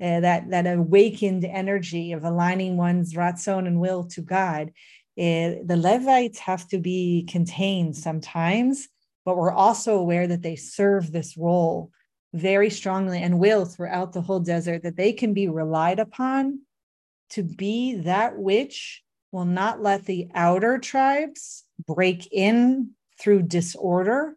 uh, 0.00 0.20
that, 0.20 0.48
that 0.50 0.66
awakened 0.66 1.44
energy 1.44 2.12
of 2.12 2.24
aligning 2.24 2.76
one's 2.78 3.14
ratzon 3.14 3.66
and 3.66 3.80
will 3.80 4.04
to 4.04 4.22
God, 4.22 4.72
uh, 5.18 5.64
the 5.64 5.76
Levites 5.76 6.38
have 6.38 6.68
to 6.68 6.78
be 6.78 7.26
contained 7.28 7.96
sometimes, 7.96 8.88
but 9.24 9.36
we're 9.36 9.52
also 9.52 9.98
aware 9.98 10.26
that 10.28 10.42
they 10.42 10.56
serve 10.56 11.10
this 11.10 11.36
role 11.36 11.90
very 12.32 12.70
strongly 12.70 13.20
and 13.20 13.38
will 13.38 13.64
throughout 13.64 14.12
the 14.12 14.20
whole 14.20 14.40
desert, 14.40 14.82
that 14.82 14.96
they 14.96 15.12
can 15.12 15.34
be 15.34 15.48
relied 15.48 15.98
upon 15.98 16.60
to 17.30 17.42
be 17.42 17.96
that 17.96 18.38
which 18.38 19.02
will 19.32 19.44
not 19.44 19.82
let 19.82 20.04
the 20.04 20.28
outer 20.34 20.78
tribes 20.78 21.64
break 21.86 22.28
in 22.32 22.90
through 23.20 23.42
disorder 23.42 24.34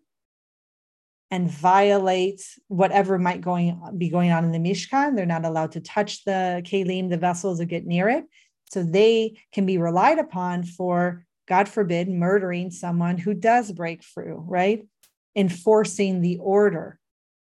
and 1.30 1.50
violate 1.50 2.42
whatever 2.68 3.18
might 3.18 3.40
going 3.40 3.82
be 3.98 4.10
going 4.10 4.32
on 4.32 4.44
in 4.44 4.52
the 4.52 4.60
Mishkan. 4.60 5.16
They're 5.16 5.26
not 5.26 5.46
allowed 5.46 5.72
to 5.74 5.80
touch 5.80 6.26
the 6.26 6.62
kelim, 6.66 7.10
the 7.10 7.18
vessels, 7.18 7.62
or 7.62 7.66
get 7.66 7.86
near 7.86 8.10
it. 8.10 8.26
So 8.72 8.84
they 8.84 9.38
can 9.52 9.66
be 9.66 9.78
relied 9.78 10.18
upon 10.18 10.64
for, 10.64 11.26
God 11.46 11.68
forbid, 11.68 12.08
murdering 12.08 12.72
someone 12.72 13.18
who 13.18 13.34
does 13.34 13.70
break 13.72 14.02
through, 14.02 14.46
right? 14.48 14.88
Enforcing 15.36 16.22
the 16.22 16.38
order. 16.38 16.98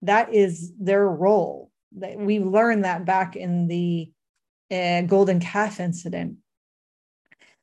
That 0.01 0.33
is 0.33 0.71
their 0.79 1.05
role. 1.05 1.71
We 1.91 2.39
learned 2.39 2.85
that 2.85 3.03
back 3.03 3.35
in 3.35 3.67
the 3.67 4.11
uh, 4.71 5.01
Golden 5.01 5.41
Calf 5.41 5.81
incident. 5.81 6.37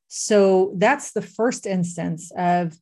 So 0.08 0.75
that's 0.76 1.12
the 1.12 1.22
first 1.22 1.64
instance 1.64 2.30
of 2.36 2.78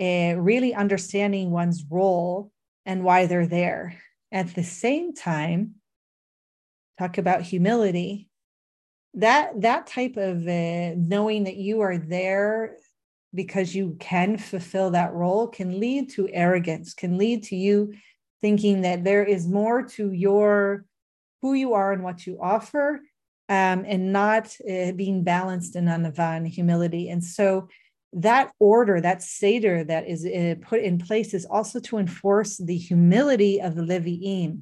uh, 0.00 0.34
really 0.38 0.74
understanding 0.74 1.50
one's 1.50 1.84
role 1.90 2.50
and 2.86 3.04
why 3.04 3.26
they're 3.26 3.46
there. 3.46 4.00
At 4.32 4.54
the 4.54 4.64
same 4.64 5.12
time, 5.12 5.74
talk 6.98 7.18
about 7.18 7.42
humility. 7.42 8.30
That 9.14 9.60
that 9.60 9.86
type 9.86 10.16
of 10.16 10.46
uh, 10.46 10.94
knowing 10.96 11.44
that 11.44 11.56
you 11.56 11.80
are 11.80 11.98
there 11.98 12.76
because 13.32 13.74
you 13.74 13.96
can 13.98 14.38
fulfill 14.38 14.90
that 14.90 15.12
role 15.12 15.48
can 15.48 15.80
lead 15.80 16.10
to 16.10 16.28
arrogance, 16.32 16.94
can 16.94 17.18
lead 17.18 17.42
to 17.44 17.56
you 17.56 17.94
thinking 18.40 18.82
that 18.82 19.04
there 19.04 19.24
is 19.24 19.48
more 19.48 19.82
to 19.82 20.12
your 20.12 20.84
who 21.40 21.54
you 21.54 21.72
are 21.74 21.92
and 21.92 22.02
what 22.02 22.26
you 22.26 22.38
offer, 22.40 23.00
um, 23.48 23.84
and 23.86 24.12
not 24.12 24.54
uh, 24.70 24.92
being 24.92 25.24
balanced 25.24 25.76
in 25.76 25.86
anava 25.86 26.46
humility. 26.46 27.08
And 27.08 27.22
so 27.22 27.68
that 28.12 28.52
order, 28.58 29.00
that 29.00 29.22
Seder 29.22 29.84
that 29.84 30.08
is 30.08 30.24
uh, 30.24 30.54
put 30.62 30.80
in 30.80 30.98
place 30.98 31.34
is 31.34 31.44
also 31.44 31.80
to 31.80 31.98
enforce 31.98 32.56
the 32.56 32.76
humility 32.76 33.60
of 33.60 33.74
the 33.74 33.82
Levi'im, 33.82 34.60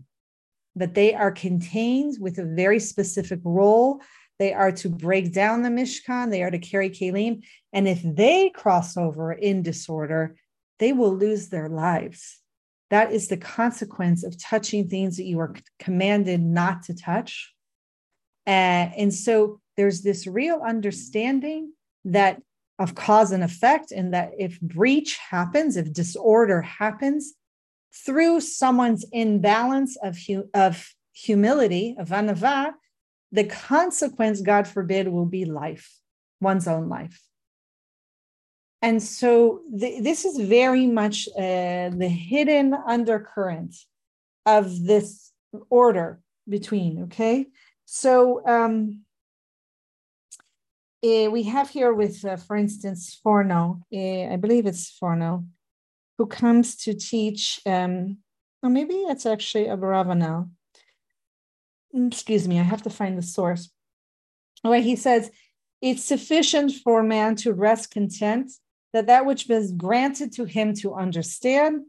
that 0.75 0.95
they 0.95 1.15
are 1.15 1.31
contained 1.31 2.17
with 2.21 2.38
a 2.38 2.45
very 2.45 2.81
specific 2.81 3.41
role. 3.45 4.01
They 4.42 4.52
are 4.52 4.72
to 4.72 4.88
break 4.88 5.33
down 5.33 5.62
the 5.62 5.68
Mishkan, 5.68 6.33
they 6.33 6.42
are 6.42 6.50
to 6.50 6.59
carry 6.59 6.90
Kalim. 6.90 7.44
And 7.72 7.87
if 7.87 8.00
they 8.02 8.50
cross 8.50 8.96
over 8.96 9.33
in 9.33 9.62
disorder, 9.62 10.35
they 10.81 10.92
will 10.92 11.14
lose 11.16 11.48
their 11.48 11.68
lives. 11.68 12.40
That 12.90 13.12
is 13.12 13.28
the 13.28 13.37
consequence 13.37 14.24
of 14.24 14.37
touching 14.42 14.88
things 14.88 15.16
that 15.16 15.26
you 15.26 15.38
are 15.38 15.55
commanded 15.78 16.42
not 16.42 16.83
to 16.87 16.94
touch. 16.96 17.55
Uh, 18.44 18.90
and 18.98 19.14
so 19.14 19.61
there's 19.76 20.02
this 20.02 20.26
real 20.26 20.61
understanding 20.66 21.72
that 22.05 22.42
of 22.81 22.96
cause 22.96 23.31
and 23.31 23.44
effect, 23.44 23.92
and 23.92 24.12
that 24.12 24.33
if 24.40 24.61
breach 24.61 25.18
happens, 25.18 25.76
if 25.76 25.92
disorder 25.92 26.62
happens 26.62 27.35
through 28.05 28.40
someone's 28.40 29.05
imbalance 29.12 29.96
of, 30.02 30.18
hu- 30.18 30.50
of 30.52 30.92
humility, 31.12 31.94
of 31.96 32.09
anava, 32.09 32.72
the 33.33 33.45
consequence, 33.45 34.40
God 34.42 34.68
forbid, 34.68 35.09
will 35.09 35.27
be 35.27 35.45
life, 35.47 35.90
one's 36.40 36.68
own 36.68 36.88
life. 36.88 37.21
And 38.83 39.03
so 39.03 39.62
th- 39.79 40.03
this 40.03 40.25
is 40.25 40.37
very 40.38 40.87
much 40.87 41.29
uh, 41.37 41.90
the 41.90 42.09
hidden 42.09 42.75
undercurrent 42.75 43.75
of 44.45 44.85
this 44.85 45.33
order 45.71 46.21
between, 46.49 47.05
okay? 47.05 47.47
So, 47.85 48.47
um, 48.47 49.03
uh, 51.05 51.31
we 51.31 51.42
have 51.45 51.68
here 51.68 51.92
with, 51.92 52.25
uh, 52.25 52.37
for 52.37 52.57
instance, 52.57 53.18
Sforno, 53.18 53.83
uh, 53.92 54.33
I 54.33 54.37
believe 54.37 54.66
it's 54.66 54.92
Sforno, 54.92 55.47
who 56.16 56.27
comes 56.27 56.77
to 56.85 56.95
teach, 56.95 57.61
um, 57.66 58.18
or 58.62 58.71
maybe 58.71 58.95
it's 58.95 59.27
actually 59.27 59.64
Abravanel. 59.64 60.51
Mm, 61.94 62.12
excuse 62.12 62.48
me, 62.48 62.59
I 62.59 62.62
have 62.62 62.83
to 62.83 62.90
find 62.90 63.16
the 63.16 63.22
source. 63.22 63.70
Where 64.62 64.81
he 64.81 64.96
says, 64.96 65.31
it's 65.81 66.05
sufficient 66.05 66.72
for 66.72 67.02
man 67.02 67.35
to 67.37 67.52
rest 67.52 67.90
content 67.90 68.52
that 68.92 69.07
that 69.07 69.26
which 69.26 69.46
was 69.48 69.72
granted 69.72 70.33
to 70.35 70.44
him 70.44 70.74
to 70.74 70.94
understand, 70.94 71.83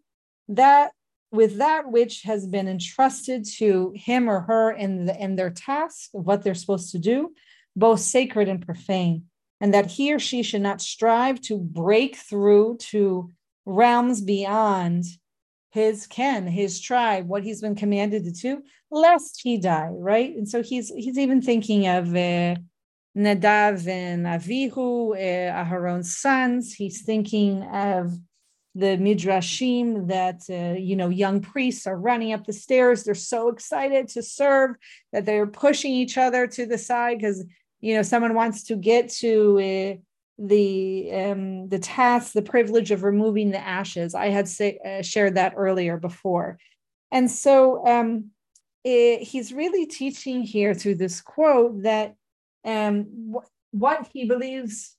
that 0.47 0.91
with 1.31 1.57
that 1.57 1.91
which 1.91 2.23
has 2.23 2.47
been 2.47 2.67
entrusted 2.67 3.45
to 3.57 3.91
him 3.95 4.29
or 4.29 4.41
her 4.41 4.71
in, 4.71 5.05
the, 5.05 5.21
in 5.21 5.35
their 5.35 5.49
task 5.49 6.09
of 6.13 6.25
what 6.25 6.43
they're 6.43 6.55
supposed 6.55 6.91
to 6.91 6.99
do, 6.99 7.33
both 7.75 7.99
sacred 7.99 8.47
and 8.47 8.65
profane, 8.65 9.25
and 9.59 9.73
that 9.73 9.87
he 9.87 10.13
or 10.13 10.19
she 10.19 10.43
should 10.43 10.61
not 10.61 10.81
strive 10.81 11.41
to 11.41 11.57
break 11.57 12.15
through 12.15 12.77
to 12.77 13.29
realms 13.65 14.21
beyond 14.21 15.05
his 15.73 16.05
kin, 16.05 16.45
his 16.45 16.79
tribe, 16.79 17.27
what 17.27 17.43
he's 17.43 17.59
been 17.59 17.73
commanded 17.73 18.23
to 18.25 18.31
do, 18.31 18.62
lest 18.91 19.41
he 19.41 19.57
die, 19.57 19.89
right? 19.89 20.36
And 20.36 20.47
so 20.47 20.62
he's 20.62 20.89
he's 20.89 21.17
even 21.17 21.41
thinking 21.41 21.88
of 21.88 22.09
uh, 22.09 22.55
Nadav 23.17 23.88
and 23.88 24.27
Avihu, 24.27 25.15
uh, 25.15 25.63
Aharon's 25.65 26.15
sons. 26.15 26.73
He's 26.73 27.01
thinking 27.01 27.63
of 27.63 28.15
the 28.75 28.97
midrashim 28.97 30.07
that 30.09 30.41
uh, 30.47 30.77
you 30.79 30.95
know 30.95 31.09
young 31.09 31.41
priests 31.41 31.88
are 31.88 31.97
running 31.97 32.33
up 32.33 32.45
the 32.45 32.53
stairs. 32.53 33.03
They're 33.03 33.15
so 33.15 33.49
excited 33.49 34.09
to 34.09 34.21
serve 34.21 34.75
that 35.12 35.25
they're 35.25 35.47
pushing 35.47 35.91
each 35.91 36.19
other 36.19 36.45
to 36.45 36.67
the 36.67 36.77
side 36.77 37.17
because 37.17 37.43
you 37.81 37.95
know 37.95 38.03
someone 38.03 38.36
wants 38.36 38.63
to 38.65 38.75
get 38.75 39.09
to 39.23 39.59
uh, 39.59 40.01
the 40.38 41.12
um, 41.13 41.69
the 41.69 41.80
task, 41.80 42.34
the 42.34 42.41
privilege 42.41 42.91
of 42.91 43.04
removing 43.04 43.52
the 43.52 43.60
ashes. 43.60 44.15
I 44.15 44.30
had 44.30 44.48
say, 44.48 44.80
uh, 44.86 45.02
shared 45.02 45.36
that 45.36 45.54
earlier 45.56 45.98
before, 45.98 46.58
and 47.12 47.30
so 47.30 47.86
um, 47.88 48.32
it, 48.84 49.22
he's 49.22 49.54
really 49.54 49.86
teaching 49.86 50.41
here 50.41 50.74
through 50.74 50.96
this 50.96 51.22
quote 51.22 51.84
that 51.84 52.15
um, 52.65 53.34
wh- 53.34 53.48
what 53.74 54.10
he 54.13 54.26
believes. 54.26 54.96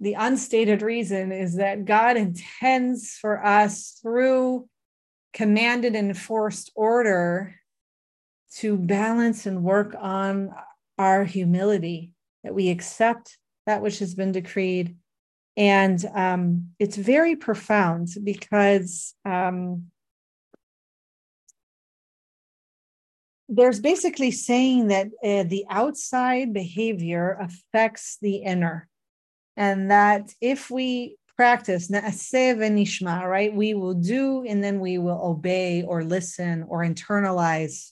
The 0.00 0.14
unstated 0.14 0.82
reason 0.82 1.30
is 1.30 1.56
that 1.56 1.84
God 1.84 2.16
intends 2.16 3.16
for 3.16 3.42
us 3.42 3.98
through 4.02 4.68
commanded 5.32 5.94
and 5.94 6.08
enforced 6.08 6.72
order 6.74 7.54
to 8.56 8.76
balance 8.76 9.46
and 9.46 9.62
work 9.62 9.94
on 9.98 10.50
our 10.98 11.24
humility, 11.24 12.12
that 12.42 12.54
we 12.54 12.70
accept 12.70 13.38
that 13.66 13.82
which 13.82 13.98
has 13.98 14.14
been 14.14 14.32
decreed. 14.32 14.96
And 15.56 16.04
um, 16.14 16.70
it's 16.78 16.96
very 16.96 17.36
profound 17.36 18.08
because 18.22 19.14
um, 19.24 19.86
there's 23.48 23.80
basically 23.80 24.32
saying 24.32 24.88
that 24.88 25.06
uh, 25.22 25.44
the 25.44 25.64
outside 25.70 26.52
behavior 26.52 27.38
affects 27.40 28.18
the 28.20 28.36
inner, 28.36 28.88
and 29.56 29.90
that 29.90 30.32
if 30.40 30.70
we 30.70 31.16
practice 31.36 31.88
nishma, 31.88 33.22
right, 33.22 33.54
we 33.54 33.74
will 33.74 33.94
do 33.94 34.44
and 34.46 34.62
then 34.62 34.80
we 34.80 34.98
will 34.98 35.20
obey 35.24 35.82
or 35.82 36.04
listen 36.04 36.64
or 36.68 36.84
internalize 36.84 37.90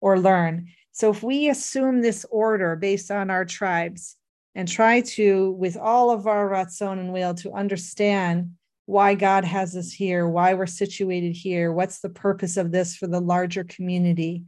or 0.00 0.18
learn. 0.18 0.68
So 0.92 1.10
if 1.10 1.22
we 1.22 1.48
assume 1.48 2.00
this 2.02 2.26
order 2.30 2.76
based 2.76 3.10
on 3.10 3.30
our 3.30 3.44
tribes 3.44 4.16
and 4.58 4.66
try 4.66 5.00
to, 5.00 5.52
with 5.52 5.76
all 5.76 6.10
of 6.10 6.26
our 6.26 6.50
ratzon 6.50 6.98
and 6.98 7.12
will, 7.12 7.32
to 7.32 7.52
understand 7.52 8.50
why 8.86 9.14
God 9.14 9.44
has 9.44 9.76
us 9.76 9.92
here, 9.92 10.26
why 10.26 10.54
we're 10.54 10.66
situated 10.66 11.36
here, 11.36 11.72
what's 11.72 12.00
the 12.00 12.08
purpose 12.08 12.56
of 12.56 12.72
this 12.72 12.96
for 12.96 13.06
the 13.06 13.20
larger 13.20 13.62
community, 13.62 14.46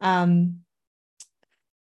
um, 0.00 0.62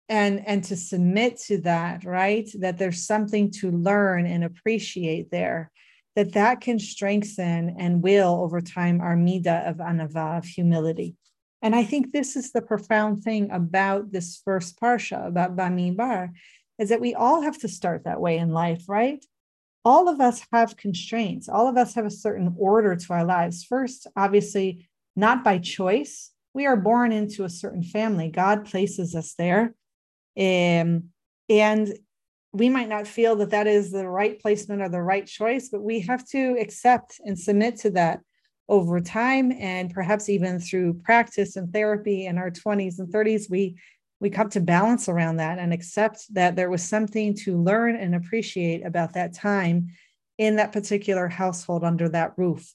and 0.09 0.45
and 0.45 0.65
to 0.65 0.75
submit 0.75 1.37
to 1.47 1.59
that, 1.61 2.03
right? 2.03 2.49
That 2.59 2.77
there's 2.77 3.07
something 3.07 3.51
to 3.51 3.71
learn 3.71 4.25
and 4.25 4.43
appreciate 4.43 5.31
there, 5.31 5.71
that 6.17 6.33
that 6.33 6.59
can 6.59 6.77
strengthen 6.77 7.77
and 7.79 8.03
will 8.03 8.41
over 8.41 8.59
time 8.59 8.99
our 8.99 9.15
midah 9.15 9.69
of 9.69 9.77
anava 9.77 10.39
of 10.39 10.43
humility. 10.43 11.15
And 11.61 11.73
I 11.73 11.85
think 11.85 12.11
this 12.11 12.35
is 12.35 12.51
the 12.51 12.61
profound 12.61 13.23
thing 13.23 13.49
about 13.49 14.11
this 14.11 14.41
first 14.43 14.77
parsha 14.77 15.25
about 15.25 15.55
Bamidbar, 15.55 16.31
is 16.79 16.89
that 16.89 17.01
we 17.01 17.13
all 17.13 17.41
have 17.41 17.57
to 17.59 17.67
start 17.67 18.03
that 18.03 18.21
way 18.21 18.37
in 18.37 18.51
life, 18.51 18.83
right? 18.87 19.23
all 19.85 20.09
of 20.09 20.19
us 20.19 20.43
have 20.51 20.75
constraints. 20.75 21.47
All 21.47 21.67
of 21.67 21.77
us 21.77 21.93
have 21.93 22.05
a 22.05 22.11
certain 22.11 22.55
order 22.57 22.95
to 22.95 23.13
our 23.13 23.23
lives. 23.23 23.63
First, 23.63 24.07
obviously, 24.17 24.89
not 25.15 25.43
by 25.43 25.59
choice. 25.59 26.31
We 26.55 26.65
are 26.65 26.75
born 26.75 27.11
into 27.11 27.43
a 27.43 27.49
certain 27.49 27.83
family. 27.83 28.29
God 28.29 28.65
places 28.65 29.15
us 29.15 29.35
there. 29.35 29.75
Um, 30.37 31.09
and 31.47 31.93
we 32.51 32.69
might 32.69 32.89
not 32.89 33.05
feel 33.05 33.35
that 33.37 33.51
that 33.51 33.67
is 33.67 33.91
the 33.91 34.07
right 34.07 34.41
placement 34.41 34.81
or 34.81 34.89
the 34.89 35.01
right 35.01 35.27
choice, 35.27 35.69
but 35.69 35.83
we 35.83 35.99
have 36.01 36.27
to 36.29 36.57
accept 36.59 37.21
and 37.23 37.37
submit 37.37 37.77
to 37.81 37.91
that 37.91 38.21
over 38.67 38.99
time. 38.99 39.51
And 39.51 39.93
perhaps 39.93 40.29
even 40.29 40.59
through 40.59 40.95
practice 41.03 41.57
and 41.57 41.71
therapy 41.71 42.25
in 42.25 42.39
our 42.39 42.49
20s 42.49 42.97
and 42.97 43.13
30s, 43.13 43.51
we 43.51 43.77
we 44.25 44.31
come 44.31 44.49
to 44.49 44.59
balance 44.59 45.07
around 45.07 45.35
that 45.35 45.59
and 45.59 45.71
accept 45.71 46.33
that 46.33 46.55
there 46.55 46.71
was 46.71 46.81
something 46.81 47.35
to 47.35 47.61
learn 47.61 47.95
and 47.95 48.15
appreciate 48.15 48.83
about 48.83 49.13
that 49.13 49.35
time 49.35 49.89
in 50.39 50.55
that 50.55 50.71
particular 50.71 51.27
household 51.27 51.83
under 51.83 52.09
that 52.09 52.33
roof. 52.35 52.73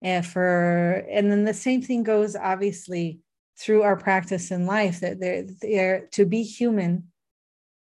And 0.00 0.24
for 0.24 1.04
and 1.10 1.30
then 1.30 1.44
the 1.44 1.52
same 1.52 1.82
thing 1.82 2.04
goes 2.04 2.36
obviously 2.36 3.20
through 3.58 3.82
our 3.82 3.96
practice 3.96 4.50
in 4.50 4.64
life 4.64 5.00
that 5.00 5.20
there, 5.20 5.44
there 5.60 6.08
to 6.12 6.24
be 6.24 6.42
human 6.42 7.12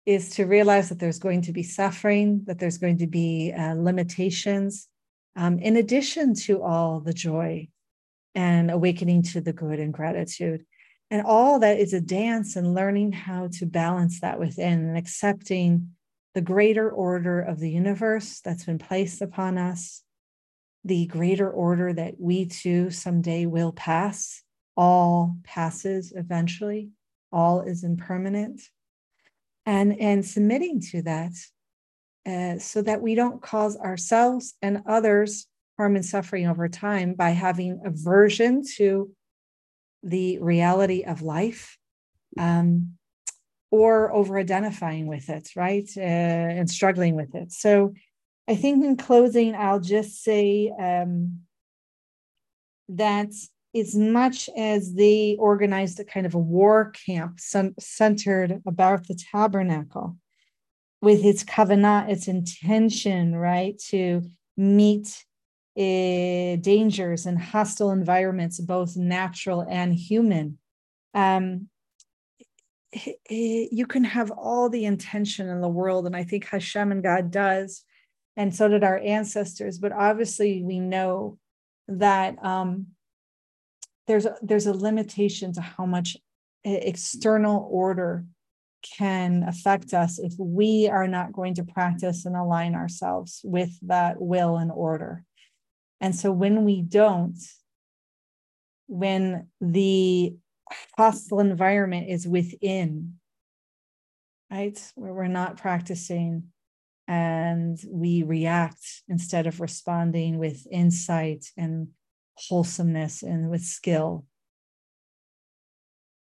is 0.06 0.30
to 0.36 0.46
realize 0.46 0.88
that 0.88 0.98
there's 0.98 1.18
going 1.18 1.42
to 1.42 1.52
be 1.52 1.62
suffering, 1.62 2.40
that 2.46 2.58
there's 2.58 2.78
going 2.78 2.96
to 2.98 3.06
be 3.06 3.52
uh, 3.52 3.74
limitations, 3.74 4.88
um, 5.36 5.58
in 5.58 5.76
addition 5.76 6.32
to 6.34 6.62
all 6.62 7.00
the 7.00 7.12
joy 7.12 7.68
and 8.34 8.70
awakening 8.70 9.22
to 9.24 9.42
the 9.42 9.52
good 9.52 9.78
and 9.78 9.92
gratitude 9.92 10.64
and 11.14 11.24
all 11.24 11.60
that 11.60 11.78
is 11.78 11.92
a 11.92 12.00
dance 12.00 12.56
and 12.56 12.74
learning 12.74 13.12
how 13.12 13.46
to 13.46 13.66
balance 13.66 14.18
that 14.18 14.40
within 14.40 14.88
and 14.88 14.98
accepting 14.98 15.90
the 16.34 16.40
greater 16.40 16.90
order 16.90 17.40
of 17.40 17.60
the 17.60 17.70
universe 17.70 18.40
that's 18.40 18.64
been 18.64 18.80
placed 18.80 19.22
upon 19.22 19.56
us, 19.56 20.02
the 20.82 21.06
greater 21.06 21.48
order 21.48 21.92
that 21.92 22.14
we 22.18 22.46
too 22.46 22.90
someday 22.90 23.46
will 23.46 23.70
pass. 23.70 24.42
All 24.76 25.36
passes 25.44 26.12
eventually, 26.16 26.90
all 27.30 27.60
is 27.60 27.84
impermanent. 27.84 28.60
And, 29.66 29.96
and 30.00 30.26
submitting 30.26 30.80
to 30.90 31.02
that 31.02 31.32
uh, 32.26 32.58
so 32.58 32.82
that 32.82 33.02
we 33.02 33.14
don't 33.14 33.40
cause 33.40 33.76
ourselves 33.76 34.54
and 34.62 34.82
others 34.84 35.46
harm 35.76 35.94
and 35.94 36.04
suffering 36.04 36.48
over 36.48 36.68
time 36.68 37.14
by 37.14 37.30
having 37.30 37.80
aversion 37.84 38.64
to 38.78 39.12
the 40.04 40.38
reality 40.38 41.02
of 41.02 41.22
life 41.22 41.78
um, 42.38 42.94
or 43.70 44.12
over 44.12 44.38
identifying 44.38 45.06
with 45.06 45.28
it, 45.28 45.50
right? 45.56 45.88
Uh, 45.96 46.00
and 46.00 46.70
struggling 46.70 47.16
with 47.16 47.34
it. 47.34 47.50
So 47.50 47.94
I 48.46 48.54
think 48.54 48.84
in 48.84 48.96
closing, 48.96 49.54
I'll 49.54 49.80
just 49.80 50.22
say 50.22 50.72
um, 50.78 51.40
that 52.90 53.32
as 53.74 53.94
much 53.96 54.48
as 54.56 54.94
they 54.94 55.36
organized 55.40 55.98
a 55.98 56.04
kind 56.04 56.26
of 56.26 56.34
a 56.34 56.38
war 56.38 56.92
camp 57.06 57.40
centered 57.40 58.62
about 58.66 59.08
the 59.08 59.18
tabernacle 59.32 60.16
with 61.02 61.24
its 61.24 61.42
covenant, 61.42 62.10
its 62.10 62.28
intention, 62.28 63.34
right, 63.34 63.78
to 63.90 64.22
meet 64.56 65.24
uh, 65.76 66.56
dangers 66.60 67.26
and 67.26 67.38
hostile 67.38 67.90
environments, 67.90 68.60
both 68.60 68.96
natural 68.96 69.66
and 69.68 69.94
human. 69.94 70.58
Um, 71.14 71.68
you 73.28 73.86
can 73.86 74.04
have 74.04 74.30
all 74.30 74.70
the 74.70 74.84
intention 74.84 75.48
in 75.48 75.60
the 75.60 75.68
world, 75.68 76.06
and 76.06 76.14
I 76.14 76.22
think 76.22 76.46
Hashem 76.46 76.92
and 76.92 77.02
God 77.02 77.30
does, 77.30 77.84
and 78.36 78.54
so 78.54 78.68
did 78.68 78.84
our 78.84 78.98
ancestors. 78.98 79.78
But 79.78 79.92
obviously, 79.92 80.62
we 80.62 80.78
know 80.78 81.38
that 81.88 82.42
um, 82.44 82.86
there's 84.06 84.26
a, 84.26 84.36
there's 84.42 84.66
a 84.66 84.72
limitation 84.72 85.52
to 85.54 85.60
how 85.60 85.86
much 85.86 86.16
external 86.64 87.68
order 87.70 88.24
can 88.82 89.42
affect 89.44 89.94
us 89.94 90.18
if 90.18 90.34
we 90.38 90.88
are 90.88 91.08
not 91.08 91.32
going 91.32 91.54
to 91.54 91.64
practice 91.64 92.26
and 92.26 92.36
align 92.36 92.74
ourselves 92.74 93.40
with 93.44 93.76
that 93.82 94.20
will 94.20 94.56
and 94.56 94.70
order. 94.70 95.24
And 96.00 96.14
so 96.14 96.32
when 96.32 96.64
we 96.64 96.82
don't, 96.82 97.38
when 98.86 99.48
the 99.60 100.36
hostile 100.96 101.40
environment 101.40 102.08
is 102.08 102.26
within, 102.26 103.14
right, 104.50 104.78
where 104.94 105.14
we're 105.14 105.28
not 105.28 105.56
practicing 105.56 106.44
and 107.06 107.78
we 107.88 108.22
react 108.22 109.02
instead 109.08 109.46
of 109.46 109.60
responding 109.60 110.38
with 110.38 110.66
insight 110.70 111.46
and 111.56 111.88
wholesomeness 112.36 113.22
and 113.22 113.50
with 113.50 113.62
skill, 113.62 114.24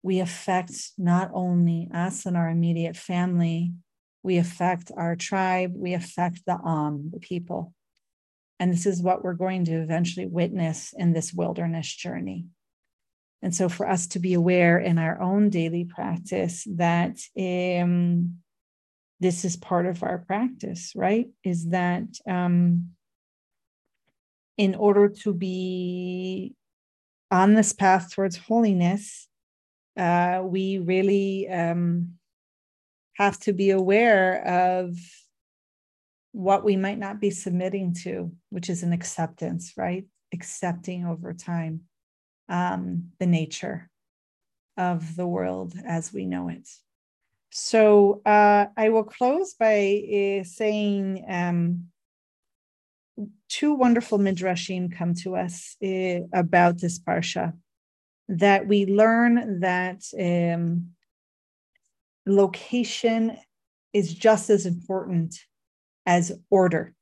we 0.02 0.20
affect 0.20 0.72
not 0.96 1.30
only 1.34 1.88
us 1.92 2.24
and 2.24 2.36
our 2.36 2.48
immediate 2.48 2.96
family, 2.96 3.72
we 4.22 4.38
affect 4.38 4.90
our 4.96 5.16
tribe, 5.16 5.72
we 5.74 5.94
affect 5.94 6.42
the 6.46 6.58
Am, 6.64 7.10
the 7.12 7.20
people. 7.20 7.74
And 8.60 8.72
this 8.72 8.86
is 8.86 9.02
what 9.02 9.22
we're 9.22 9.34
going 9.34 9.64
to 9.66 9.82
eventually 9.82 10.26
witness 10.26 10.94
in 10.96 11.12
this 11.12 11.32
wilderness 11.32 11.94
journey. 11.94 12.46
And 13.40 13.54
so, 13.54 13.68
for 13.68 13.88
us 13.88 14.08
to 14.08 14.18
be 14.18 14.34
aware 14.34 14.78
in 14.78 14.98
our 14.98 15.20
own 15.20 15.48
daily 15.48 15.84
practice 15.84 16.66
that 16.74 17.20
um, 17.38 18.38
this 19.20 19.44
is 19.44 19.56
part 19.56 19.86
of 19.86 20.02
our 20.02 20.18
practice, 20.18 20.92
right? 20.96 21.28
Is 21.44 21.68
that 21.68 22.08
um, 22.28 22.90
in 24.56 24.74
order 24.74 25.08
to 25.08 25.32
be 25.32 26.54
on 27.30 27.54
this 27.54 27.72
path 27.72 28.10
towards 28.12 28.36
holiness, 28.36 29.28
uh, 29.96 30.42
we 30.44 30.78
really 30.78 31.48
um, 31.48 32.14
have 33.14 33.38
to 33.40 33.52
be 33.52 33.70
aware 33.70 34.44
of 34.44 34.96
what 36.38 36.62
we 36.64 36.76
might 36.76 37.00
not 37.00 37.20
be 37.20 37.30
submitting 37.30 37.92
to, 37.92 38.30
which 38.50 38.70
is 38.70 38.84
an 38.84 38.92
acceptance, 38.92 39.72
right? 39.76 40.04
Accepting 40.32 41.04
over 41.04 41.32
time 41.32 41.80
um, 42.48 43.10
the 43.18 43.26
nature 43.26 43.90
of 44.76 45.16
the 45.16 45.26
world 45.26 45.74
as 45.84 46.12
we 46.12 46.26
know 46.26 46.48
it. 46.48 46.68
So 47.50 48.22
uh, 48.24 48.66
I 48.76 48.90
will 48.90 49.02
close 49.02 49.54
by 49.54 50.40
uh, 50.40 50.44
saying 50.44 51.24
um, 51.28 51.86
two 53.48 53.74
wonderful 53.74 54.20
midrashim 54.20 54.96
come 54.96 55.14
to 55.14 55.34
us 55.34 55.74
uh, 55.84 56.20
about 56.32 56.80
this 56.80 57.00
parsha. 57.00 57.52
That 58.28 58.68
we 58.68 58.86
learn 58.86 59.58
that 59.58 60.04
um, 60.16 60.90
location 62.26 63.36
is 63.92 64.14
just 64.14 64.50
as 64.50 64.66
important 64.66 65.34
as 66.08 66.32
order 66.48 66.94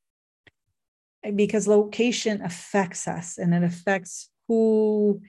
because 1.33 1.65
location 1.65 2.41
affects 2.41 3.07
us 3.07 3.37
and 3.37 3.53
it 3.55 3.63
affects 3.63 4.29
who 4.49 5.21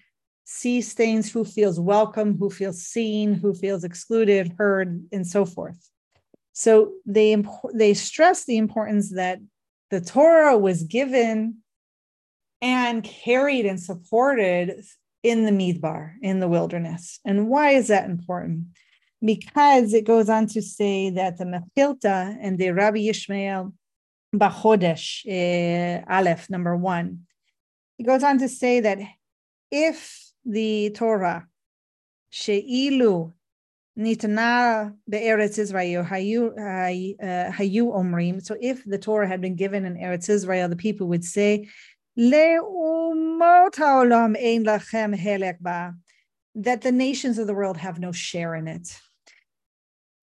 sees 0.44 0.94
things, 0.94 1.30
who 1.30 1.44
feels 1.44 1.78
welcome, 1.78 2.36
who 2.38 2.50
feels 2.50 2.82
seen, 2.82 3.34
who 3.34 3.54
feels 3.54 3.84
excluded, 3.84 4.52
heard, 4.58 5.06
and 5.12 5.24
so 5.24 5.46
forth. 5.46 5.78
So 6.52 6.94
they 7.06 7.40
they 7.72 7.94
stress 7.94 8.44
the 8.44 8.56
importance 8.56 9.12
that 9.14 9.38
the 9.90 10.00
Torah 10.00 10.58
was 10.58 10.82
given 10.82 11.58
and 12.60 13.04
carried 13.04 13.64
and 13.64 13.80
supported 13.80 14.84
in 15.22 15.44
the 15.44 15.52
Midbar, 15.52 16.14
in 16.20 16.40
the 16.40 16.48
wilderness. 16.48 17.20
And 17.24 17.48
why 17.48 17.70
is 17.70 17.88
that 17.88 18.10
important? 18.10 18.66
Because 19.24 19.94
it 19.94 20.04
goes 20.04 20.28
on 20.28 20.46
to 20.48 20.62
say 20.62 21.10
that 21.10 21.38
the 21.38 21.44
Mechilta 21.44 22.36
and 22.40 22.56
the 22.56 22.70
Rabbi 22.70 22.98
Yishmael 22.98 23.72
Bachodesh, 24.34 25.26
uh, 25.26 26.04
Aleph, 26.08 26.48
number 26.48 26.76
one, 26.76 27.26
it 27.98 28.04
goes 28.04 28.22
on 28.22 28.38
to 28.38 28.48
say 28.48 28.80
that 28.80 28.98
if 29.72 30.30
the 30.44 30.90
Torah, 30.90 31.48
She'ilu 32.30 33.32
Nitana 33.98 34.94
Be'eretz 35.10 35.58
Israel, 35.58 36.04
Hayu, 36.04 36.52
uh, 36.52 37.50
Hayu 37.50 37.92
Omrim. 37.92 38.40
So 38.40 38.56
if 38.60 38.84
the 38.84 38.98
Torah 38.98 39.26
had 39.26 39.40
been 39.40 39.56
given 39.56 39.84
in 39.84 39.96
Eretz 39.96 40.28
Israel, 40.28 40.68
the 40.68 40.76
people 40.76 41.08
would 41.08 41.24
say, 41.24 41.68
that 46.54 46.80
the 46.82 46.92
nations 46.92 47.38
of 47.38 47.46
the 47.46 47.54
world 47.54 47.76
have 47.76 47.98
no 48.00 48.12
share 48.12 48.54
in 48.54 48.68
it. 48.68 49.00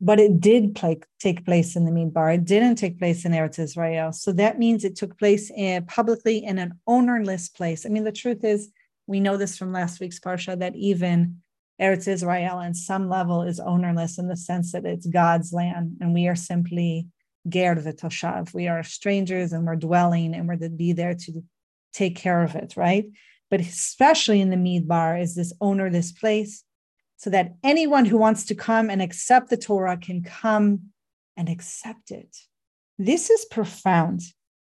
But 0.02 0.20
it 0.20 0.42
did 0.42 0.76
take 0.76 1.46
place 1.46 1.76
in 1.76 1.86
the 1.86 1.92
Midbar. 1.92 2.36
It 2.36 2.46
didn't 2.46 2.76
take 2.76 3.00
place 3.00 3.24
in 3.24 3.32
Eretz 3.32 3.60
Israel. 3.60 4.12
So 4.12 4.34
that 4.34 4.60
means 4.60 4.84
it 4.84 4.98
took 4.98 5.18
place 5.18 5.50
in, 5.50 5.86
publicly 5.86 6.44
in 6.44 6.60
an 6.60 6.80
ownerless 6.86 7.48
place. 7.48 7.86
I 7.86 7.90
mean, 7.90 8.04
the 8.04 8.12
truth 8.12 8.44
is, 8.44 8.70
we 9.08 9.22
know 9.22 9.38
this 9.38 9.58
from 9.58 9.72
last 9.72 10.02
week's 10.02 10.20
Parsha 10.20 10.60
that 10.60 10.76
even 10.76 11.42
Eretz 11.82 12.08
Israel, 12.10 12.58
on 12.58 12.74
some 12.74 13.08
level, 13.08 13.44
is 13.44 13.60
ownerless 13.60 14.18
in 14.18 14.28
the 14.28 14.36
sense 14.36 14.74
that 14.74 14.86
it's 14.86 15.08
God's 15.08 15.54
land, 15.54 15.96
and 16.02 16.14
we 16.14 16.28
are 16.28 16.36
simply 16.36 17.08
ger 17.48 17.76
v'toshav. 17.76 18.54
We 18.54 18.68
are 18.68 18.84
strangers, 18.84 19.54
and 19.54 19.66
we're 19.66 19.78
dwelling, 19.78 20.36
and 20.36 20.48
we're 20.48 20.58
to 20.58 20.70
be 20.70 20.92
there 20.92 21.14
to 21.14 21.44
take 21.94 22.18
care 22.18 22.44
of 22.44 22.56
it, 22.56 22.76
right? 22.76 23.06
But 23.50 23.62
especially 23.62 24.42
in 24.42 24.50
the 24.50 24.58
Midbar 24.58 25.22
is 25.22 25.36
this 25.36 25.54
ownerless 25.62 26.12
place, 26.12 26.65
so 27.18 27.30
that 27.30 27.56
anyone 27.64 28.06
who 28.06 28.18
wants 28.18 28.46
to 28.46 28.56
come 28.56 28.90
and 28.90 29.02
accept 29.02 29.50
the 29.50 29.58
Torah 29.58 29.98
can 29.98 30.24
come 30.24 30.92
and 31.38 31.50
accept 31.50 32.12
it. 32.12 32.36
This 32.98 33.30
is 33.30 33.46
profound 33.46 34.22